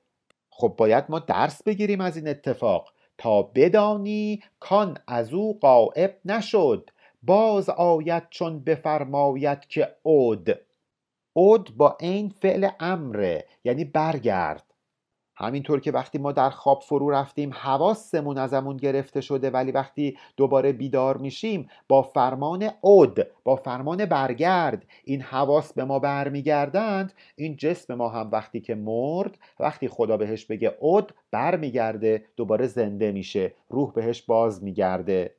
[0.49, 2.93] خب باید ما درس بگیریم از این اتفاق.
[3.17, 6.89] تا بدانی کان از او قائب نشد.
[7.23, 10.59] باز آید چون بفرماید که اود
[11.33, 14.74] اود با این فعل امره یعنی برگرد.
[15.37, 20.73] همینطور که وقتی ما در خواب فرو رفتیم حواسمون ازمون گرفته شده ولی وقتی دوباره
[20.73, 27.93] بیدار میشیم با فرمان اود با فرمان برگرد این حواس به ما برمیگردند این جسم
[27.93, 33.93] ما هم وقتی که مرد وقتی خدا بهش بگه اود برمیگرده دوباره زنده میشه روح
[33.93, 35.35] بهش باز میگرده.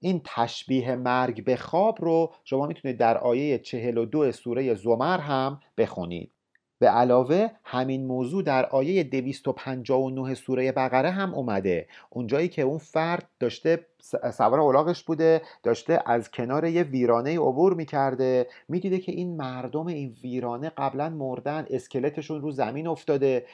[0.00, 6.32] این تشبیه مرگ به خواب رو شما می‌تونید در آیه 42 سوره زمر هم بخونید.
[6.80, 11.88] به علاوه همین موضوع در آیه 259 سوره بقره هم اومده.
[12.10, 13.86] اونجایی که اون فرد داشته
[14.32, 18.46] سوار اولاغش بوده داشته از کنار یه ویرانه عبور می‌کرده.
[18.68, 23.44] می‌دیده که این مردم این ویرانه قبلا مردن اسکلتشون رو زمین افتاده.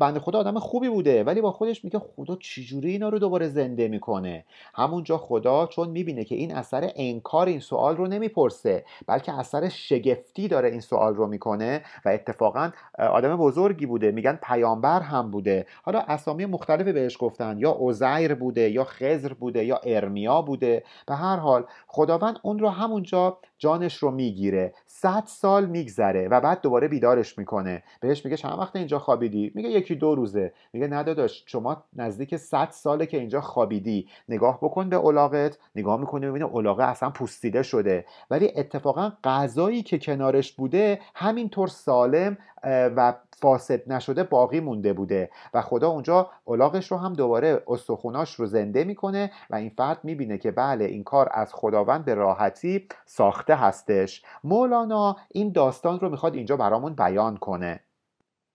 [0.00, 1.24] بنده خدا آدم خوبی بوده.
[1.24, 6.24] ولی با خودش میگه خدا چجوری اینا رو دوباره زنده می‌کنه؟ همونجا خدا چون می‌بینه
[6.24, 11.26] که این اثر انکار این سوال رو نمی‌پرسه بلکه اثر شگفتی داره این سوال رو
[11.26, 14.10] می‌کنه و اتفاقا آدم بزرگی بوده.
[14.10, 15.66] میگن پیامبر هم بوده.
[15.82, 17.58] حالا اسامی مختلفی بهش گفتن.
[17.58, 20.84] یا عزیر بوده یا خزر بوده یا ارمیا بوده.
[21.06, 26.60] به هر حال خداوند اون رو همونجا جانش رو می‌گیره صد سال میگذره و بعد
[26.60, 27.82] دوباره بیدارش می‌کنه.
[28.00, 30.52] بهش میگه چند وقت اینجا خوابیدی؟ میگه یکی دو روزه.
[30.72, 34.08] میگه نداداش شما نزدیک صد ساله که اینجا خوابیدی.
[34.28, 38.04] نگاه بکن به الاغت نگاه می‌کنی ببینه الاغه اصلا پوستیده شده.
[38.30, 45.30] ولی اتفاقا غذایی که کنارش بوده همینطور سالم و فاسد نشده باقی مونده بوده.
[45.54, 50.38] و خدا اونجا الاغش رو هم دوباره استخوناش رو زنده می‌کنه و این فرد می‌بینه
[50.38, 54.22] که بله این کار از خداوند به راحتی ساخته هستش.
[54.44, 57.80] مولانا این داستان رو می‌خواد اینجا برامون بیان کنه.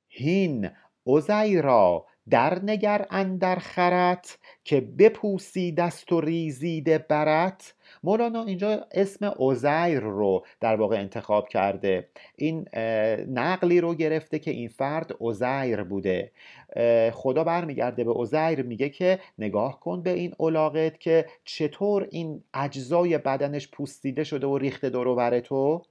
[0.09, 0.69] هین
[1.03, 7.73] اوزیرا در نگر اندر خرت که بپوسی دست و ریزیده برت.
[8.03, 12.07] مولانا اینجا اسم عزیر رو در واقع انتخاب کرده.
[12.35, 12.65] این
[13.27, 16.31] نقلی رو گرفته که این فرد عزیر بوده.
[17.13, 23.17] خدا برمیگرده به عزیر میگه که نگاه کن به این علاقت که چطور این اجزای
[23.17, 25.81] بدنش پوستیده شده و ریخته دور تو.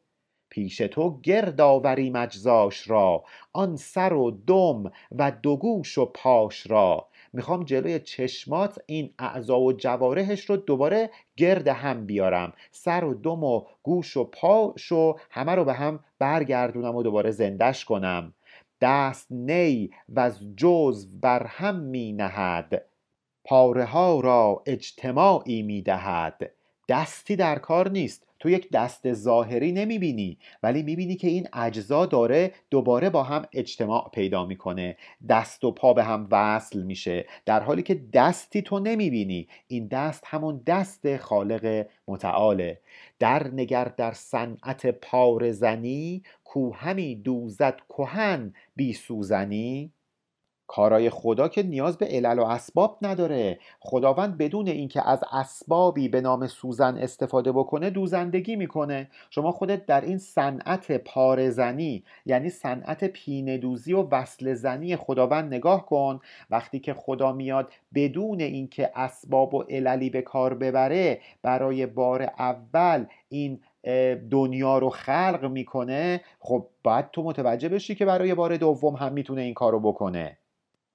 [0.50, 6.70] پیش تو گرد آوری مجزاش را آن سر و دم و دو گوش و پاش
[6.70, 7.08] را.
[7.32, 12.52] می‌خوام جلوی چشمات این اعضا و جوارحش رو دوباره گرد هم بیارم.
[12.70, 17.30] سر و دم و گوش و پاش و همه رو به هم برگردونم و دوباره
[17.30, 18.34] زندش کنم.
[18.80, 22.86] دست نی و از جز بر هم می نهد.
[23.44, 26.50] پاره ها را اجتماعی می دهد.
[26.88, 28.29] دستی در کار نیست.
[28.40, 34.10] تو یک دست ظاهری نمی‌بینی ولی می‌بینی که این اجزا داره دوباره با هم اجتماع
[34.14, 34.96] پیدا می‌کنه.
[35.28, 39.48] دست و پا به هم وصل میشه در حالی که دستی تو نمی‌بینی.
[39.68, 42.80] این دست همون دست خالق متعاله.
[43.18, 49.92] در نگر در صنعت پارزنی کو همی دوزد کهن بی سوزنی؟
[50.70, 53.58] کارای خدا که نیاز به علل و اسباب نداره.
[53.80, 59.08] خداوند بدون اینکه از اسبابی به نام سوزن استفاده بکنه دوزندگی می‌کنه.
[59.30, 65.86] شما خودت در این صنعت پارزنی یعنی صنعت پینه دوزی و وصل زنی خداوند نگاه
[65.86, 66.20] کن.
[66.50, 73.04] وقتی که خدا میاد بدون اینکه اسباب و عللی به کار ببره برای بار اول
[73.28, 73.60] این
[74.30, 79.42] دنیا رو خلق می‌کنه خب باید تو متوجه بشی که برای بار دوم هم می‌تونه
[79.42, 80.39] این کارو بکنه.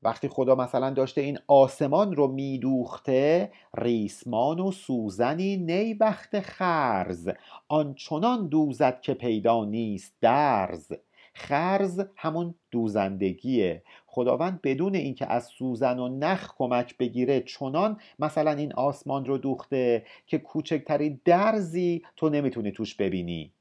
[0.06, 7.30] وقتی خدا مثلا داشته این آسمان رو میدوخته ریسمان و سوزنی نی وقت خرز.
[7.68, 10.92] آنچنان دوزد که پیدا نیست درز.
[11.34, 13.84] خرز همون دوزندگیه.
[14.06, 20.06] خداوند بدون اینکه از سوزن و نخ کمک بگیره چنان مثلا این آسمان رو دوخته
[20.28, 23.52] که کوچکترین درزی تو نمی‌تونی توش ببینی.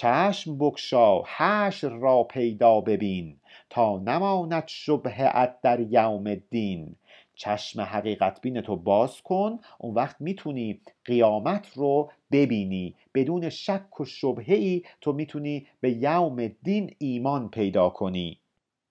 [0.00, 3.36] چشم بکشا حشر را پیدا ببین
[3.70, 6.96] تا نماند شبهت در یوم الدین.
[7.34, 12.94] چشم حقیقت بین تو باز کن اون وقت می‌تونی قیامت رو ببینی.
[13.14, 18.38] بدون شک و شبهه ای تو می‌تونی به یوم دین ایمان پیدا کنی.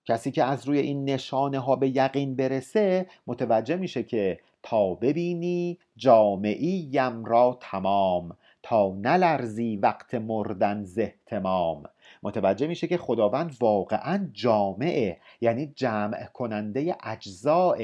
[0.06, 5.78] کسی که از روی این نشانه ها به یقین برسه متوجه میشه که تا ببینی
[5.96, 8.36] جامعی یم را تمام.
[8.62, 11.82] تا نلرزی وقت مردن زهتمام
[12.22, 17.78] متوجه میشه که خداوند واقعا جامعه یعنی جمع کننده اجزاه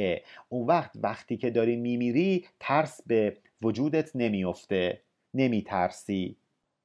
[0.49, 5.01] اون وقت وقتی که داری میمیری ترس به وجودت نمیافته
[5.35, 6.37] نمیترسی.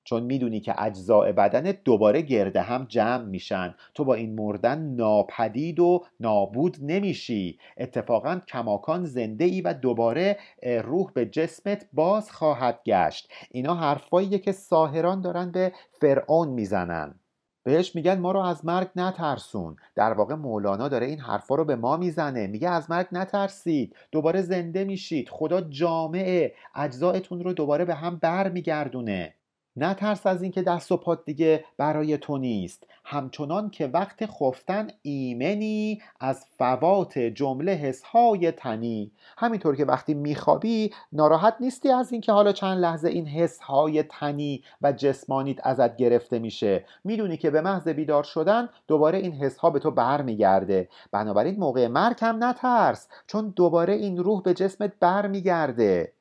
[0.03, 3.75] چون می‌دونی که اجزاء بدنت دوباره گرده هم جمع میشن.
[3.93, 7.57] تو با این مردن ناپدید و نابود نمیشی.
[7.77, 10.37] اتفاقا کماکان زنده ای و دوباره
[10.83, 13.31] روح به جسمت باز خواهد گشت.
[13.51, 17.15] اینا حرفاییه که ساهران دارن به فرعون می‌زنن.
[17.63, 19.75] بهش میگن ما رو از مرگ نترسون.
[19.95, 22.47] در واقع مولانا داره این حرفا رو به ما می‌زنه.
[22.47, 23.95] میگه از مرگ نترسید.
[24.11, 25.29] دوباره زنده میشید.
[25.29, 29.35] خدا جامعه اجزایتون رو دوباره به هم بر میگردونه
[29.75, 32.87] نترس از اینکه دست و پات دیگه برای تو نیست.
[33.05, 39.11] همچنان که وقت خفتن ایمنی از فوات جمله حسهای تنی.
[39.37, 44.91] همینطور که وقتی میخوابی ناراحت نیستی از اینکه حالا چند لحظه این حسهای تنی و
[44.91, 46.85] جسمانیت ازت گرفته میشه.
[47.03, 50.89] می‌دونی که به محض بیدار شدن دوباره این حسها به تو برمیگرده.
[51.11, 56.13] بنابراین موقع مرگ هم نترس چون دوباره این روح به جسمت برمیگرده.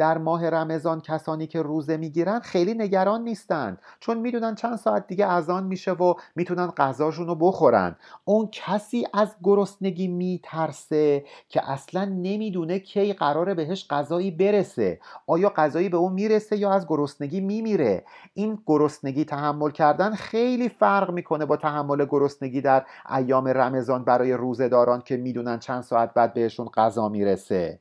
[0.00, 3.78] در ماه رمضان کسانی که روزه می‌گیرن خیلی نگران نیستند.
[4.00, 7.96] چون می‌دونن چند ساعت دیگه اذان میشه و می‌تونن غذاشون رو بخورن.
[8.24, 15.00] اون کسی از گرسنگی میترسه که اصلا نمی‌دونه کی قراره بهش غذایی برسه.
[15.26, 21.10] آیا غذایی به اون می‌رسه یا از گرسنگی میمیره؟ این گرسنگی تحمل کردن خیلی فرق
[21.10, 22.86] می‌کنه با تحمل گرسنگی در
[23.16, 27.80] ایام رمضان برای روزهداران که می‌دونن چند ساعت بعد بهشون غذا می‌رسه.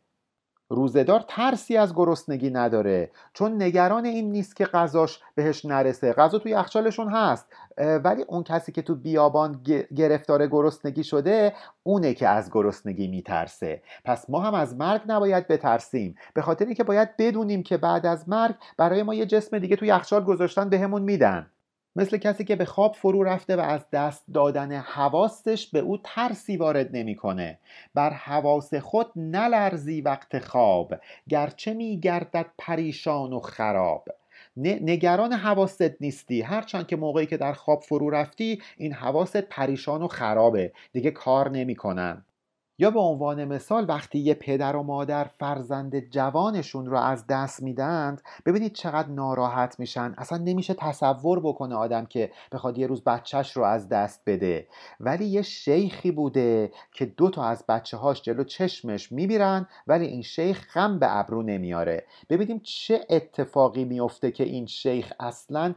[0.69, 6.13] روزدار ترسی از گرسنگی نداره چون نگران این نیست که غذاش بهش نرسه.
[6.13, 9.63] غذا توی یخچالشون هست ولی اون کسی که تو بیابان
[9.95, 13.81] گرفتار گرسنگی شده اونه که از گرسنگی میترسه.
[14.05, 16.15] پس ما هم از مرگ نباید بترسیم.
[16.33, 19.85] به خاطر اینکه باید بدونیم که بعد از مرگ برای ما یه جسم دیگه تو
[19.85, 21.47] یخچال گذاشتن بهمون میدن.
[21.95, 26.57] مثل کسی که به خواب فرو رفته و از دست دادن حواستش به او ترسی
[26.57, 27.59] وارد نمی‌کنه.
[27.93, 30.95] بر حواس خود نلرزی وقت خواب
[31.29, 34.07] گرچه میگردد پریشان و خراب.
[34.57, 36.41] نگران حواست نیستی.
[36.41, 40.71] هرچند که موقعی که در خواب فرو رفتی این حواست پریشان و خرابه.
[40.93, 42.25] دیگه کار نمی‌کنن.
[42.79, 48.21] یا به عنوان مثال وقتی یه پدر و مادر فرزند جوانشون رو از دست میدند
[48.45, 50.13] ببینید چقدر ناراحت میشن.
[50.17, 54.67] اصلا نمیشه تصور بکنه آدم که بخواد یه روز بچهش رو از دست بده.
[54.99, 60.21] ولی یه شیخی بوده که دو تا از بچه هاش جلو چشمش میبیرن ولی این
[60.21, 62.03] شیخ خم به ابرو نمیاره.
[62.29, 65.75] ببینیم چه اتفاقی میفته که این شیخ اصلا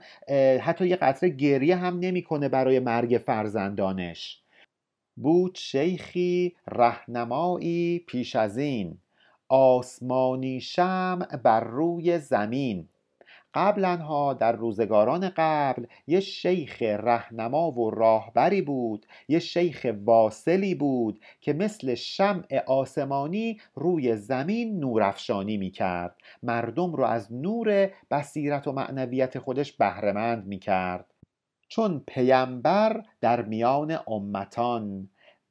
[0.61, 4.43] حتی یه قطره گریه هم نمی‌کنه برای مرگ فرزندانش.
[5.17, 8.99] بود شیخی رهنمایی پیش از این.
[9.49, 12.89] آسمانی شمع بر روی زمین.
[13.55, 21.53] قبلا در روزگاران قبل یه شیخ رهنما و راهبری بود یه شیخ واصلی بود که
[21.53, 29.39] مثل شمع آسمانی روی زمین نورافشانی می کرد مردم رو از نور بصیرت و معنویت
[29.39, 31.12] خودش بهرهمند می کرد
[31.75, 35.09] چون پیمبر در میان امتان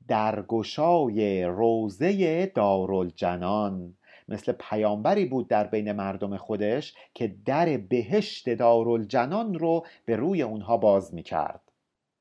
[0.08, 3.98] در گشای روزه دارالجنان.
[4.28, 10.78] مثل پیامبری بود در بین مردم خودش که در بهشت دارالجنان رو به روی اونها
[10.78, 11.72] باز می‌کرد.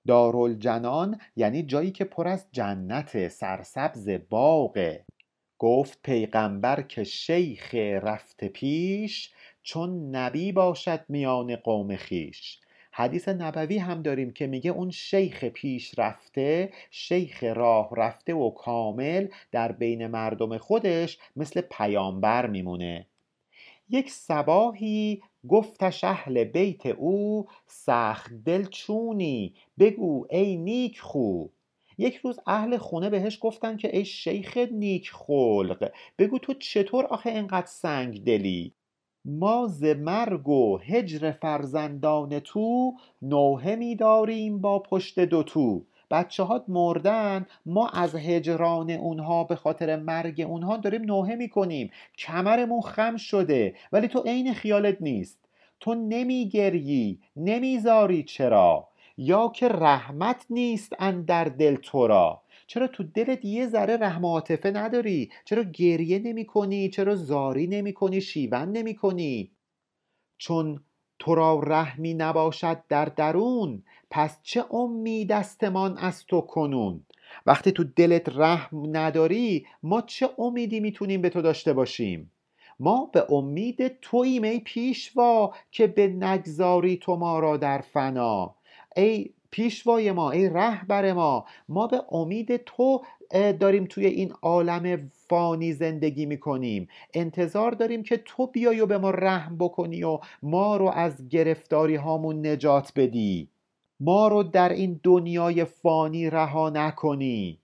[0.07, 5.05] دارالجنان یعنی جایی که پر از جنت سرسبز باغه
[5.59, 9.33] گفت پیغمبر که شیخ رفته پیش
[9.63, 12.61] چون نبی باشد میان قوم خیش.
[12.93, 19.29] حدیث نبوی هم داریم که میگه اون شیخ پیش رفته شیخ راه رفته و کامل
[19.53, 23.07] در بین مردم خودش مثل پیامبر میمونه.
[23.91, 31.47] یک سباهی گفتش اهل بیت او سخت دلچونی بگو ای نیک خو.
[31.99, 37.31] یک روز اهل خونه بهش گفتن که ای شیخ نیک خلق بگو تو چطور آخه
[37.31, 38.75] اینقدر سنگ دلی؟
[39.25, 42.93] ما ز مرگ و هجر فرزندان تو
[43.23, 49.97] نوحه می داریم با پشت دوتو بچه هات مردن ما از هجران اونها به خاطر
[49.97, 55.39] مرگ اونها داریم نوحه می‌کنیم کمرمون خم شده ولی تو عین خیالت نیست.
[55.81, 62.43] تو نمیگریی نمیزاری چرا؟ یا که رحمت نیست اندر دل تو را.
[62.71, 67.93] چرا تو دلت یه ذره رحم عاطفه نداری؟ چرا گریه نمی کنی چرا زاری نمی
[67.93, 69.53] کنی شیون نمی کنی
[70.39, 70.85] چون
[71.19, 77.07] تو را رحمی نباشد در درون پس چه امید استمان از تو کنون؟
[77.47, 82.33] وقتی تو دلت رحم نداری ما چه امیدی می‌تونیم به تو داشته باشیم؟
[82.81, 88.55] ما به امید توییم ای پیشوا که به نگذاری تو ما را در فنا.
[88.97, 95.73] ای پیشوای ما ای رهبر ما ما به امید تو داریم توی این عالم فانی
[95.73, 96.89] زندگی می‌کنیم.
[97.15, 101.97] انتظار داریم که تو بیای و به ما رحم بکنی و ما رو از گرفتاری
[101.97, 103.49] هامون نجات بدی.
[104.01, 107.59] ما رو در این دنیای فانی رها نکنی.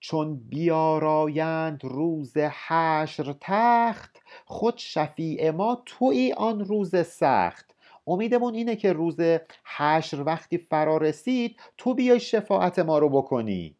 [0.00, 7.76] چون بیارایند روز حشر تخت خود شفیع ما توی آن روز سخت.
[8.06, 9.16] امیدمون اینه که روز
[9.76, 13.76] حشر وقتی فرا رسید تو بیای شفاعت ما رو بکنی.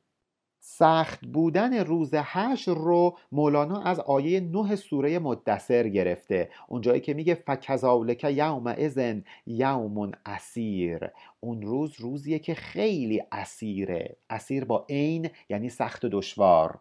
[0.62, 6.50] سخت بودن روز حشر رو مولانا از آیه 9 سوره مدثر گرفته.
[6.68, 11.08] اونجایی که میگه فکذالک یوم ازن یوم اسیر
[11.40, 14.16] اون روز روزیه که خیلی اسیره.
[14.30, 16.78] اسیر با عین یعنی سخت و دشوار.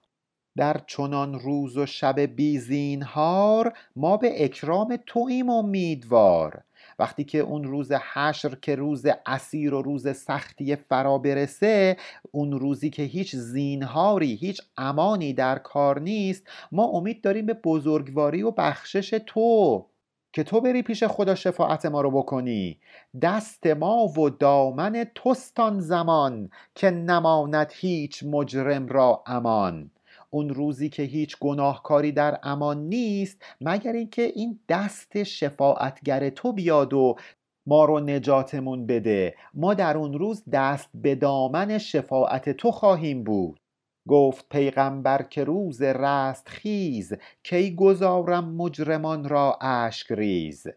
[0.57, 6.63] در چنان روز و شب بیزینهار ما به اکرام تویم امیدوار.
[6.99, 11.97] وقتی که اون روز حشر که روز اسیر و روز سختی فرا برسه
[12.31, 18.43] اون روزی که هیچ زینهاری هیچ امانی در کار نیست ما امید داریم به بزرگواری
[18.43, 19.85] و بخشش تو
[20.33, 22.79] که تو بری پیش خدا شفاعت ما رو بکنی.
[23.21, 29.91] دست ما و دامن توستان زمان که نماند هیچ مجرم را امان.
[30.30, 36.93] اون روزی که هیچ گناهکاری در امان نیست مگر اینکه این دست شفاعتگر تو بیاد
[36.93, 37.15] و
[37.67, 39.36] ما رو نجاتمون بده.
[39.53, 43.59] ما در اون روز دست به دامن شفاعت تو خواهیم بود.
[44.07, 47.13] گفت پیغمبر که روز رست خیز
[47.43, 50.67] کی گذارم مجرمان را اشک ریز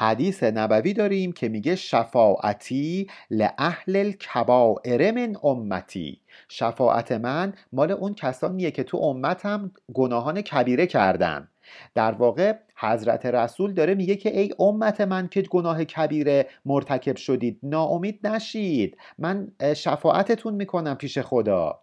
[0.00, 6.20] حدیث نبوی داریم که میگه شفاعتی لأهل الکبائر من امتی.
[6.48, 11.48] شفاعت من مال اون کسانیه که تو امتم گناهان کبیره کردن.
[11.94, 17.58] در واقع حضرت رسول داره میگه که ای امت من که گناه کبیره مرتکب شدید
[17.62, 18.96] ناامید نشید.
[19.18, 21.82] من شفاعتتون می‌کنم پیش خدا.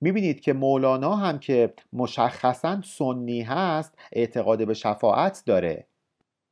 [0.00, 5.86] می‌بینید که مولانا هم که مشخصا سنی هست اعتقاد به شفاعت داره.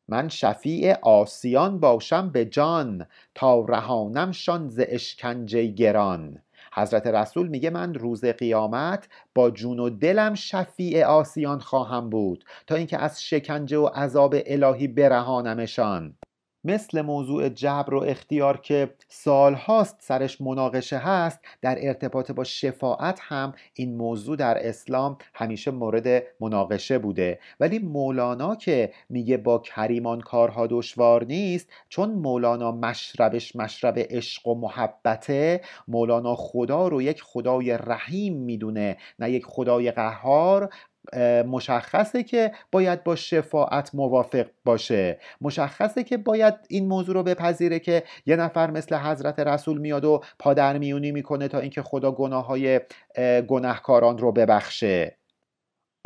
[0.09, 6.39] من شفیع آسیان باشم به جان تا رهانمشان ز اشکنجه گران.
[6.75, 12.75] حضرت رسول میگه من روز قیامت با جون و دلم شفیع آسیان خواهم بود تا
[12.75, 16.15] اینکه از شکنجه و عذاب الهی برهانمشان.
[16.65, 23.55] مثل موضوع جبر و اختیار که سالهاست سرش مناقشه هست در ارتباط با شفاعت هم
[23.75, 27.39] این موضوع در اسلام همیشه مورد مناقشه بوده.
[27.61, 34.55] ولی مولانا که میگه با کریمان کارها دشوار نیست چون مولانا مشربش مشرب عشق و
[34.55, 40.71] محبته مولانا خدا رو یک خدای رحیم می‌دونه نه یک خدای قهار
[41.47, 45.19] مشخصه که باید با شفاعت موافق باشه.
[45.41, 50.21] مشخصه که باید این موضوع رو بپذیره که یه نفر مثل حضرت رسول میاد و
[50.39, 52.81] پادرمیونی می‌کنه تا اینکه خدا گناه های
[53.49, 55.17] گناهکاران رو ببخشه.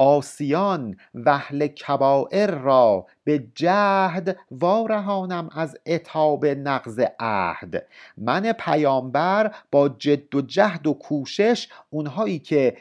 [0.00, 7.86] آسیان وحل کبائر را به جهد وارهانم از اتاب نقض عهد.
[8.16, 12.76] من پیامبر با جد و جهد و کوشش اونهایی که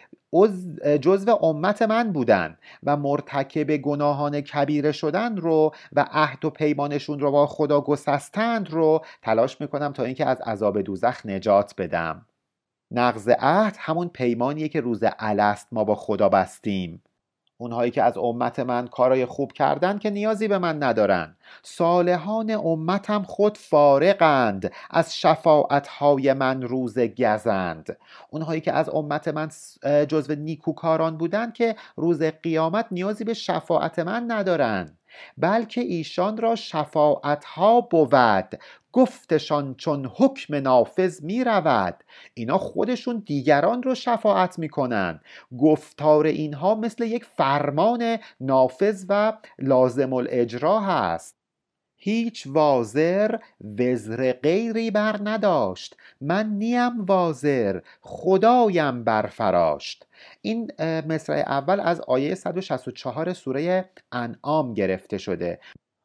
[1.02, 7.32] جزو امت من بودن و مرتکب گناهان کبیره شدن رو و عهد و پیمانشون رو
[7.32, 12.26] با خدا گسستند رو تلاش می‌کنم تا اینکه از عذاب دوزخ نجات بدم.
[12.92, 17.04] نقض عهد همون پیمانیه که روز الست ما با خدا بستیم.
[17.58, 21.36] اونهایی که از امت من کارای خوب کردن که نیازی به من ندارن.
[21.64, 27.98] صالحان امتم خود فارقند از شفاعتهای من روز گزند.
[28.30, 29.50] اونهایی که از امت من
[30.08, 34.97] جزو نیکوکاران بودن که روز قیامت نیازی به شفاعت من ندارن.
[35.38, 38.60] بلکه ایشان را شفاعت ها بود.
[38.92, 42.04] گفتشان چون حکم نافذ می رود
[42.34, 45.20] اینا خودشون دیگران رو شفاعت می کنن
[45.60, 51.47] گفتار اینها مثل یک فرمان نافذ و لازم الاجرا هست.
[51.98, 53.36] هیچ وازر
[53.80, 55.98] وزر غیری بر نداشت.
[56.22, 60.08] من نیم وازر خدایم برفراشت.
[60.42, 60.72] این
[61.08, 65.60] مصرع اول از آیه 164 سوره انعام گرفته شده.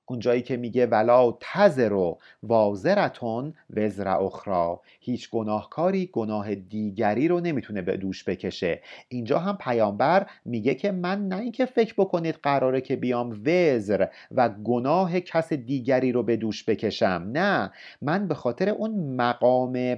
[0.07, 7.97] اونجایی که میگه ولا تزر وازرتون وزر اخرى هیچ گناهکاری گناه دیگری رو نمی‌تونه به
[7.97, 8.81] دوش بکشه.
[9.09, 14.49] اینجا هم پیامبر میگه که من نه اینکه فکر بکنید قراره که بیام وزر و
[14.49, 17.31] گناه کس دیگری رو به دوش بکشم.
[17.33, 17.73] نه
[18.03, 19.97] من به خاطر اون مقام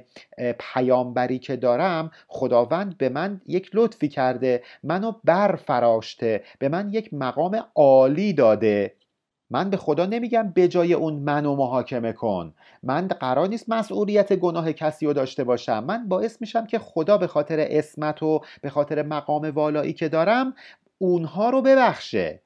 [0.59, 7.65] پیامبری که دارم خداوند به من یک لطفی کرده منو برفراشته به من یک مقام
[7.75, 8.95] عالی داده.
[9.51, 12.55] من به خدا نمیگم به جای اون منو محاکمه کن.
[12.83, 15.85] من قرار نیست مسئولیت گناه کسی رو داشته باشم.
[15.85, 20.55] من باعث میشم که خدا به خاطر اسمت و به خاطر مقام والایی که دارم
[20.99, 22.43] اونها رو ببخشه.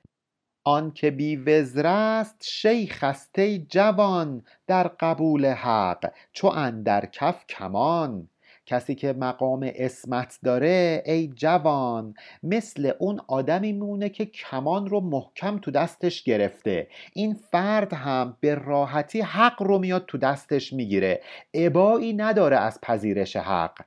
[0.64, 8.28] آن که بی وزر است شیخ است جوان در قبول حق چو اندر کف کمان.
[8.68, 15.58] کسی که مقام اسمت داره ای جوان مثل اون آدمی میمونه که کمان رو محکم
[15.58, 16.88] تو دستش گرفته.
[17.14, 21.20] این فرد هم به راحتی حق رو میاد تو دستش می‌گیره.
[21.54, 23.78] عبایی نداره از پذیرش حق.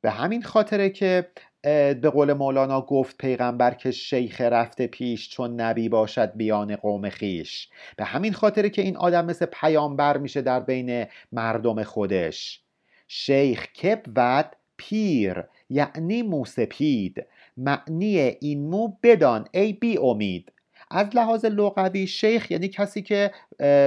[0.00, 1.30] به همین خاطره که
[1.62, 7.68] به قول مولانا گفت پیغمبر که شیخ رفته پیش چون نبی باشد بیان قوم خیش.
[7.96, 12.63] به همین خاطره که این آدم مثل پیامبر میشه در بین مردم خودش.
[13.08, 17.26] شیخ کب ود پیر یعنی موسپید
[17.56, 20.52] معنی این مو بدان ای بی امید.
[20.90, 23.30] از لحاظ لغوی شیخ یعنی کسی که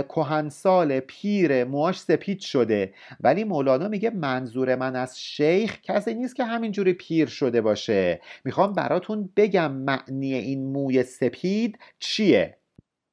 [0.09, 2.93] کهنسال پیر موهاش سپید شده.
[3.19, 8.21] ولی مولانا میگه منظور من از شیخ کسی نیست که همینجوری پیر شده باشه.
[8.45, 12.57] می‌خوام براتون بگم معنی این موی سپید چیه.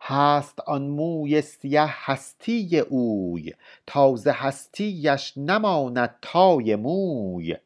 [0.06, 3.52] هست آن موی سیه هستی اوی
[3.86, 7.56] تازه هستیش نماند تای موی.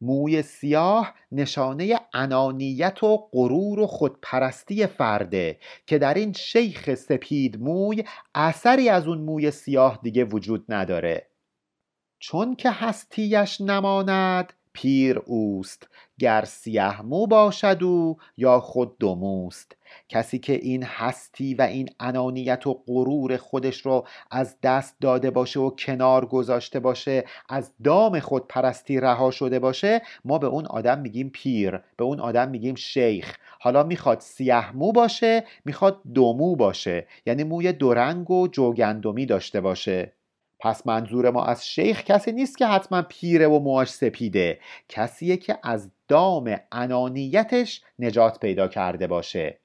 [0.00, 8.04] موی سیاه نشانه انانیت و غرور و خودپرستی فرده که در این شیخ سپید موی
[8.34, 11.26] اثری از اون موی سیاه دیگه وجود نداره.
[12.18, 19.76] چون که هستیش نماند پیر اوست گر سیه مو باشد او یا خود دوموست
[20.08, 25.60] کسی که این هستی و این انانیت و غرور خودش رو از دست داده باشه
[25.60, 31.00] و کنار گذاشته باشه از دام خود پرستی رها شده باشه ما به اون آدم
[31.00, 33.36] میگیم پیر به اون آدم میگیم شیخ.
[33.60, 40.12] حالا می‌خواد سیه مو باشه می‌خواد دومو باشه یعنی موی دورنگ و جوگندمی داشته باشه.
[40.58, 44.58] پس منظور ما از شیخ کسی نیست که حتما پیره و موهاش سپیده.
[44.88, 49.58] کسیه که از دام انانیتش نجات پیدا کرده باشه.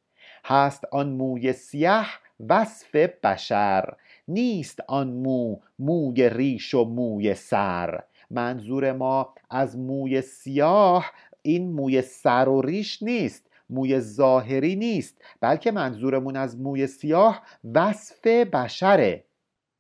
[0.45, 2.05] هست آن موی سیه
[2.49, 3.93] وصف بشر.
[4.27, 8.03] نیست آن مو موی ریش و موی سر.
[8.31, 11.11] منظور ما از موی سیاه
[11.41, 13.49] این موی سر و ریش نیست.
[13.69, 15.21] موی ظاهری نیست.
[15.41, 19.23] بلکه منظورمون از موی سیاه وصف بشره.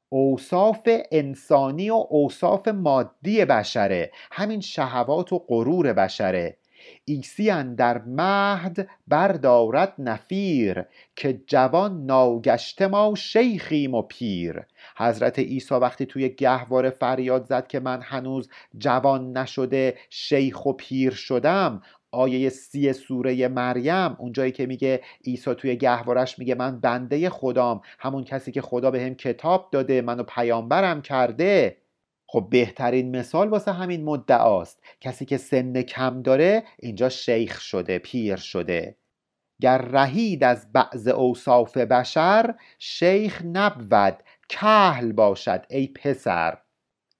[0.09, 0.81] اوصاف
[1.11, 6.57] انسانی و اوصاف مادی بشره همین شهوات و غرور بشره.
[7.07, 10.85] عیسی در مهد بردارد نفیر
[11.15, 14.65] که جوان ناگشته ما شیخیم و پیر.
[14.97, 21.13] حضرت عیسی وقتی توی گهواره فریاد زد که من هنوز جوان نشده شیخ و پیر
[21.13, 21.81] شدم
[22.11, 28.23] آیه سی سوره مریم اونجایی که میگه عیسی توی گهوارش میگه من بنده خدام همون
[28.23, 31.77] کسی که خدا به هم کتاب داده منو پیامبرم کرده.
[32.27, 34.83] خب بهترین مثال واسه همین مدعاست.
[35.01, 38.95] کسی که سن کم داره اینجا شیخ شده پیر شده.
[39.61, 46.57] گر رهید از بعض اوصاف بشر شیخ نبود کهل باشد ای پسر.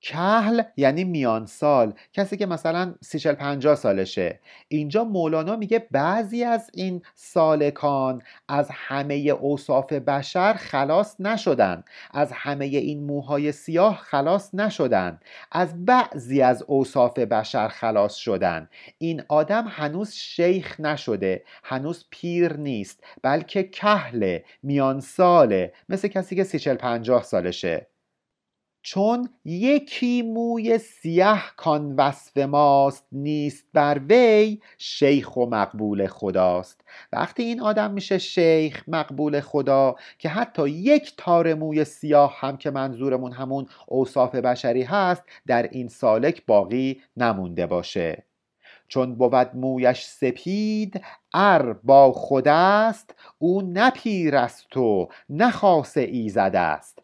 [0.02, 1.94] کهل یعنی میان سال.
[2.14, 4.40] کسی که مثلا سی چل پنجاه سالشه.
[4.68, 11.84] اینجا مولانا میگه بعضی از این سالکان از همه اوصاف بشر خلاص نشدن.
[12.12, 15.20] از همه این موهای سیاه خلاص نشدن.
[15.52, 18.70] از بعضی از اوصاف بشر خلاص شدن.
[18.98, 21.44] این آدم هنوز شیخ نشده.
[21.64, 23.04] هنوز پیر نیست.
[23.22, 25.74] بلکه کهله میان ساله.
[25.90, 27.89] مثل کسی که سی چل پنجاه سالشه.
[28.82, 36.82] چون یکی موی سیه کان وصف ماست نیست بر وی شیخ و مقبول خداست.
[37.14, 42.72] وقتی این آدم میشه شیخ مقبول خدا که حتی یک تار موی سیاه هم که
[42.72, 48.24] منظورمون همون اوصاف بشری هست در این سالک باقی نمونده باشه.
[48.88, 51.02] چون بود مویش سپید
[51.34, 57.00] ار با خود است او نپیر است و نخاص ایزد است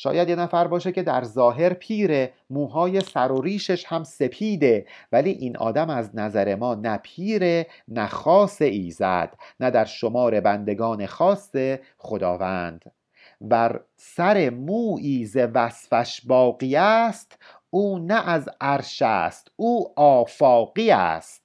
[0.00, 5.30] شاید یه نفر باشه که در ظاهر پیره موهای سر و ریشش هم سپیده ولی
[5.30, 11.50] این آدم از نظر ما نه پیره نه خاص ایزد نه در شمار بندگان خاص
[11.98, 12.92] خداوند.
[13.40, 17.38] بر سر مویی ز وصفش باقی است
[17.70, 21.42] او نه از عرش است او آفاقی است.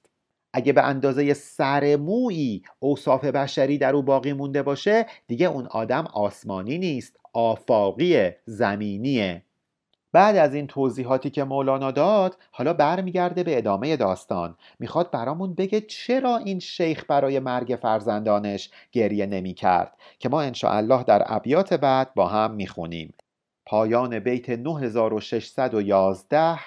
[0.52, 6.06] اگه به اندازه سر مویی اوصاف بشری در او باقی مونده باشه دیگه اون آدم
[6.12, 7.23] آسمانی نیست.
[7.34, 9.42] آفاقی زمینیه.
[10.12, 14.56] بعد از این توضیحاتی که مولانا داد حالا برمیگرده به ادامه داستان.
[14.78, 21.04] می‌خواد برامون بگه چرا این شیخ برای مرگ فرزندانش گریه نمی کرد که ما انشاءالله
[21.04, 23.14] در ابیات بعد با هم می‌خونیم.
[23.66, 26.58] پایان بیت 9611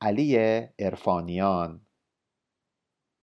[0.00, 1.80] علی ارفانیان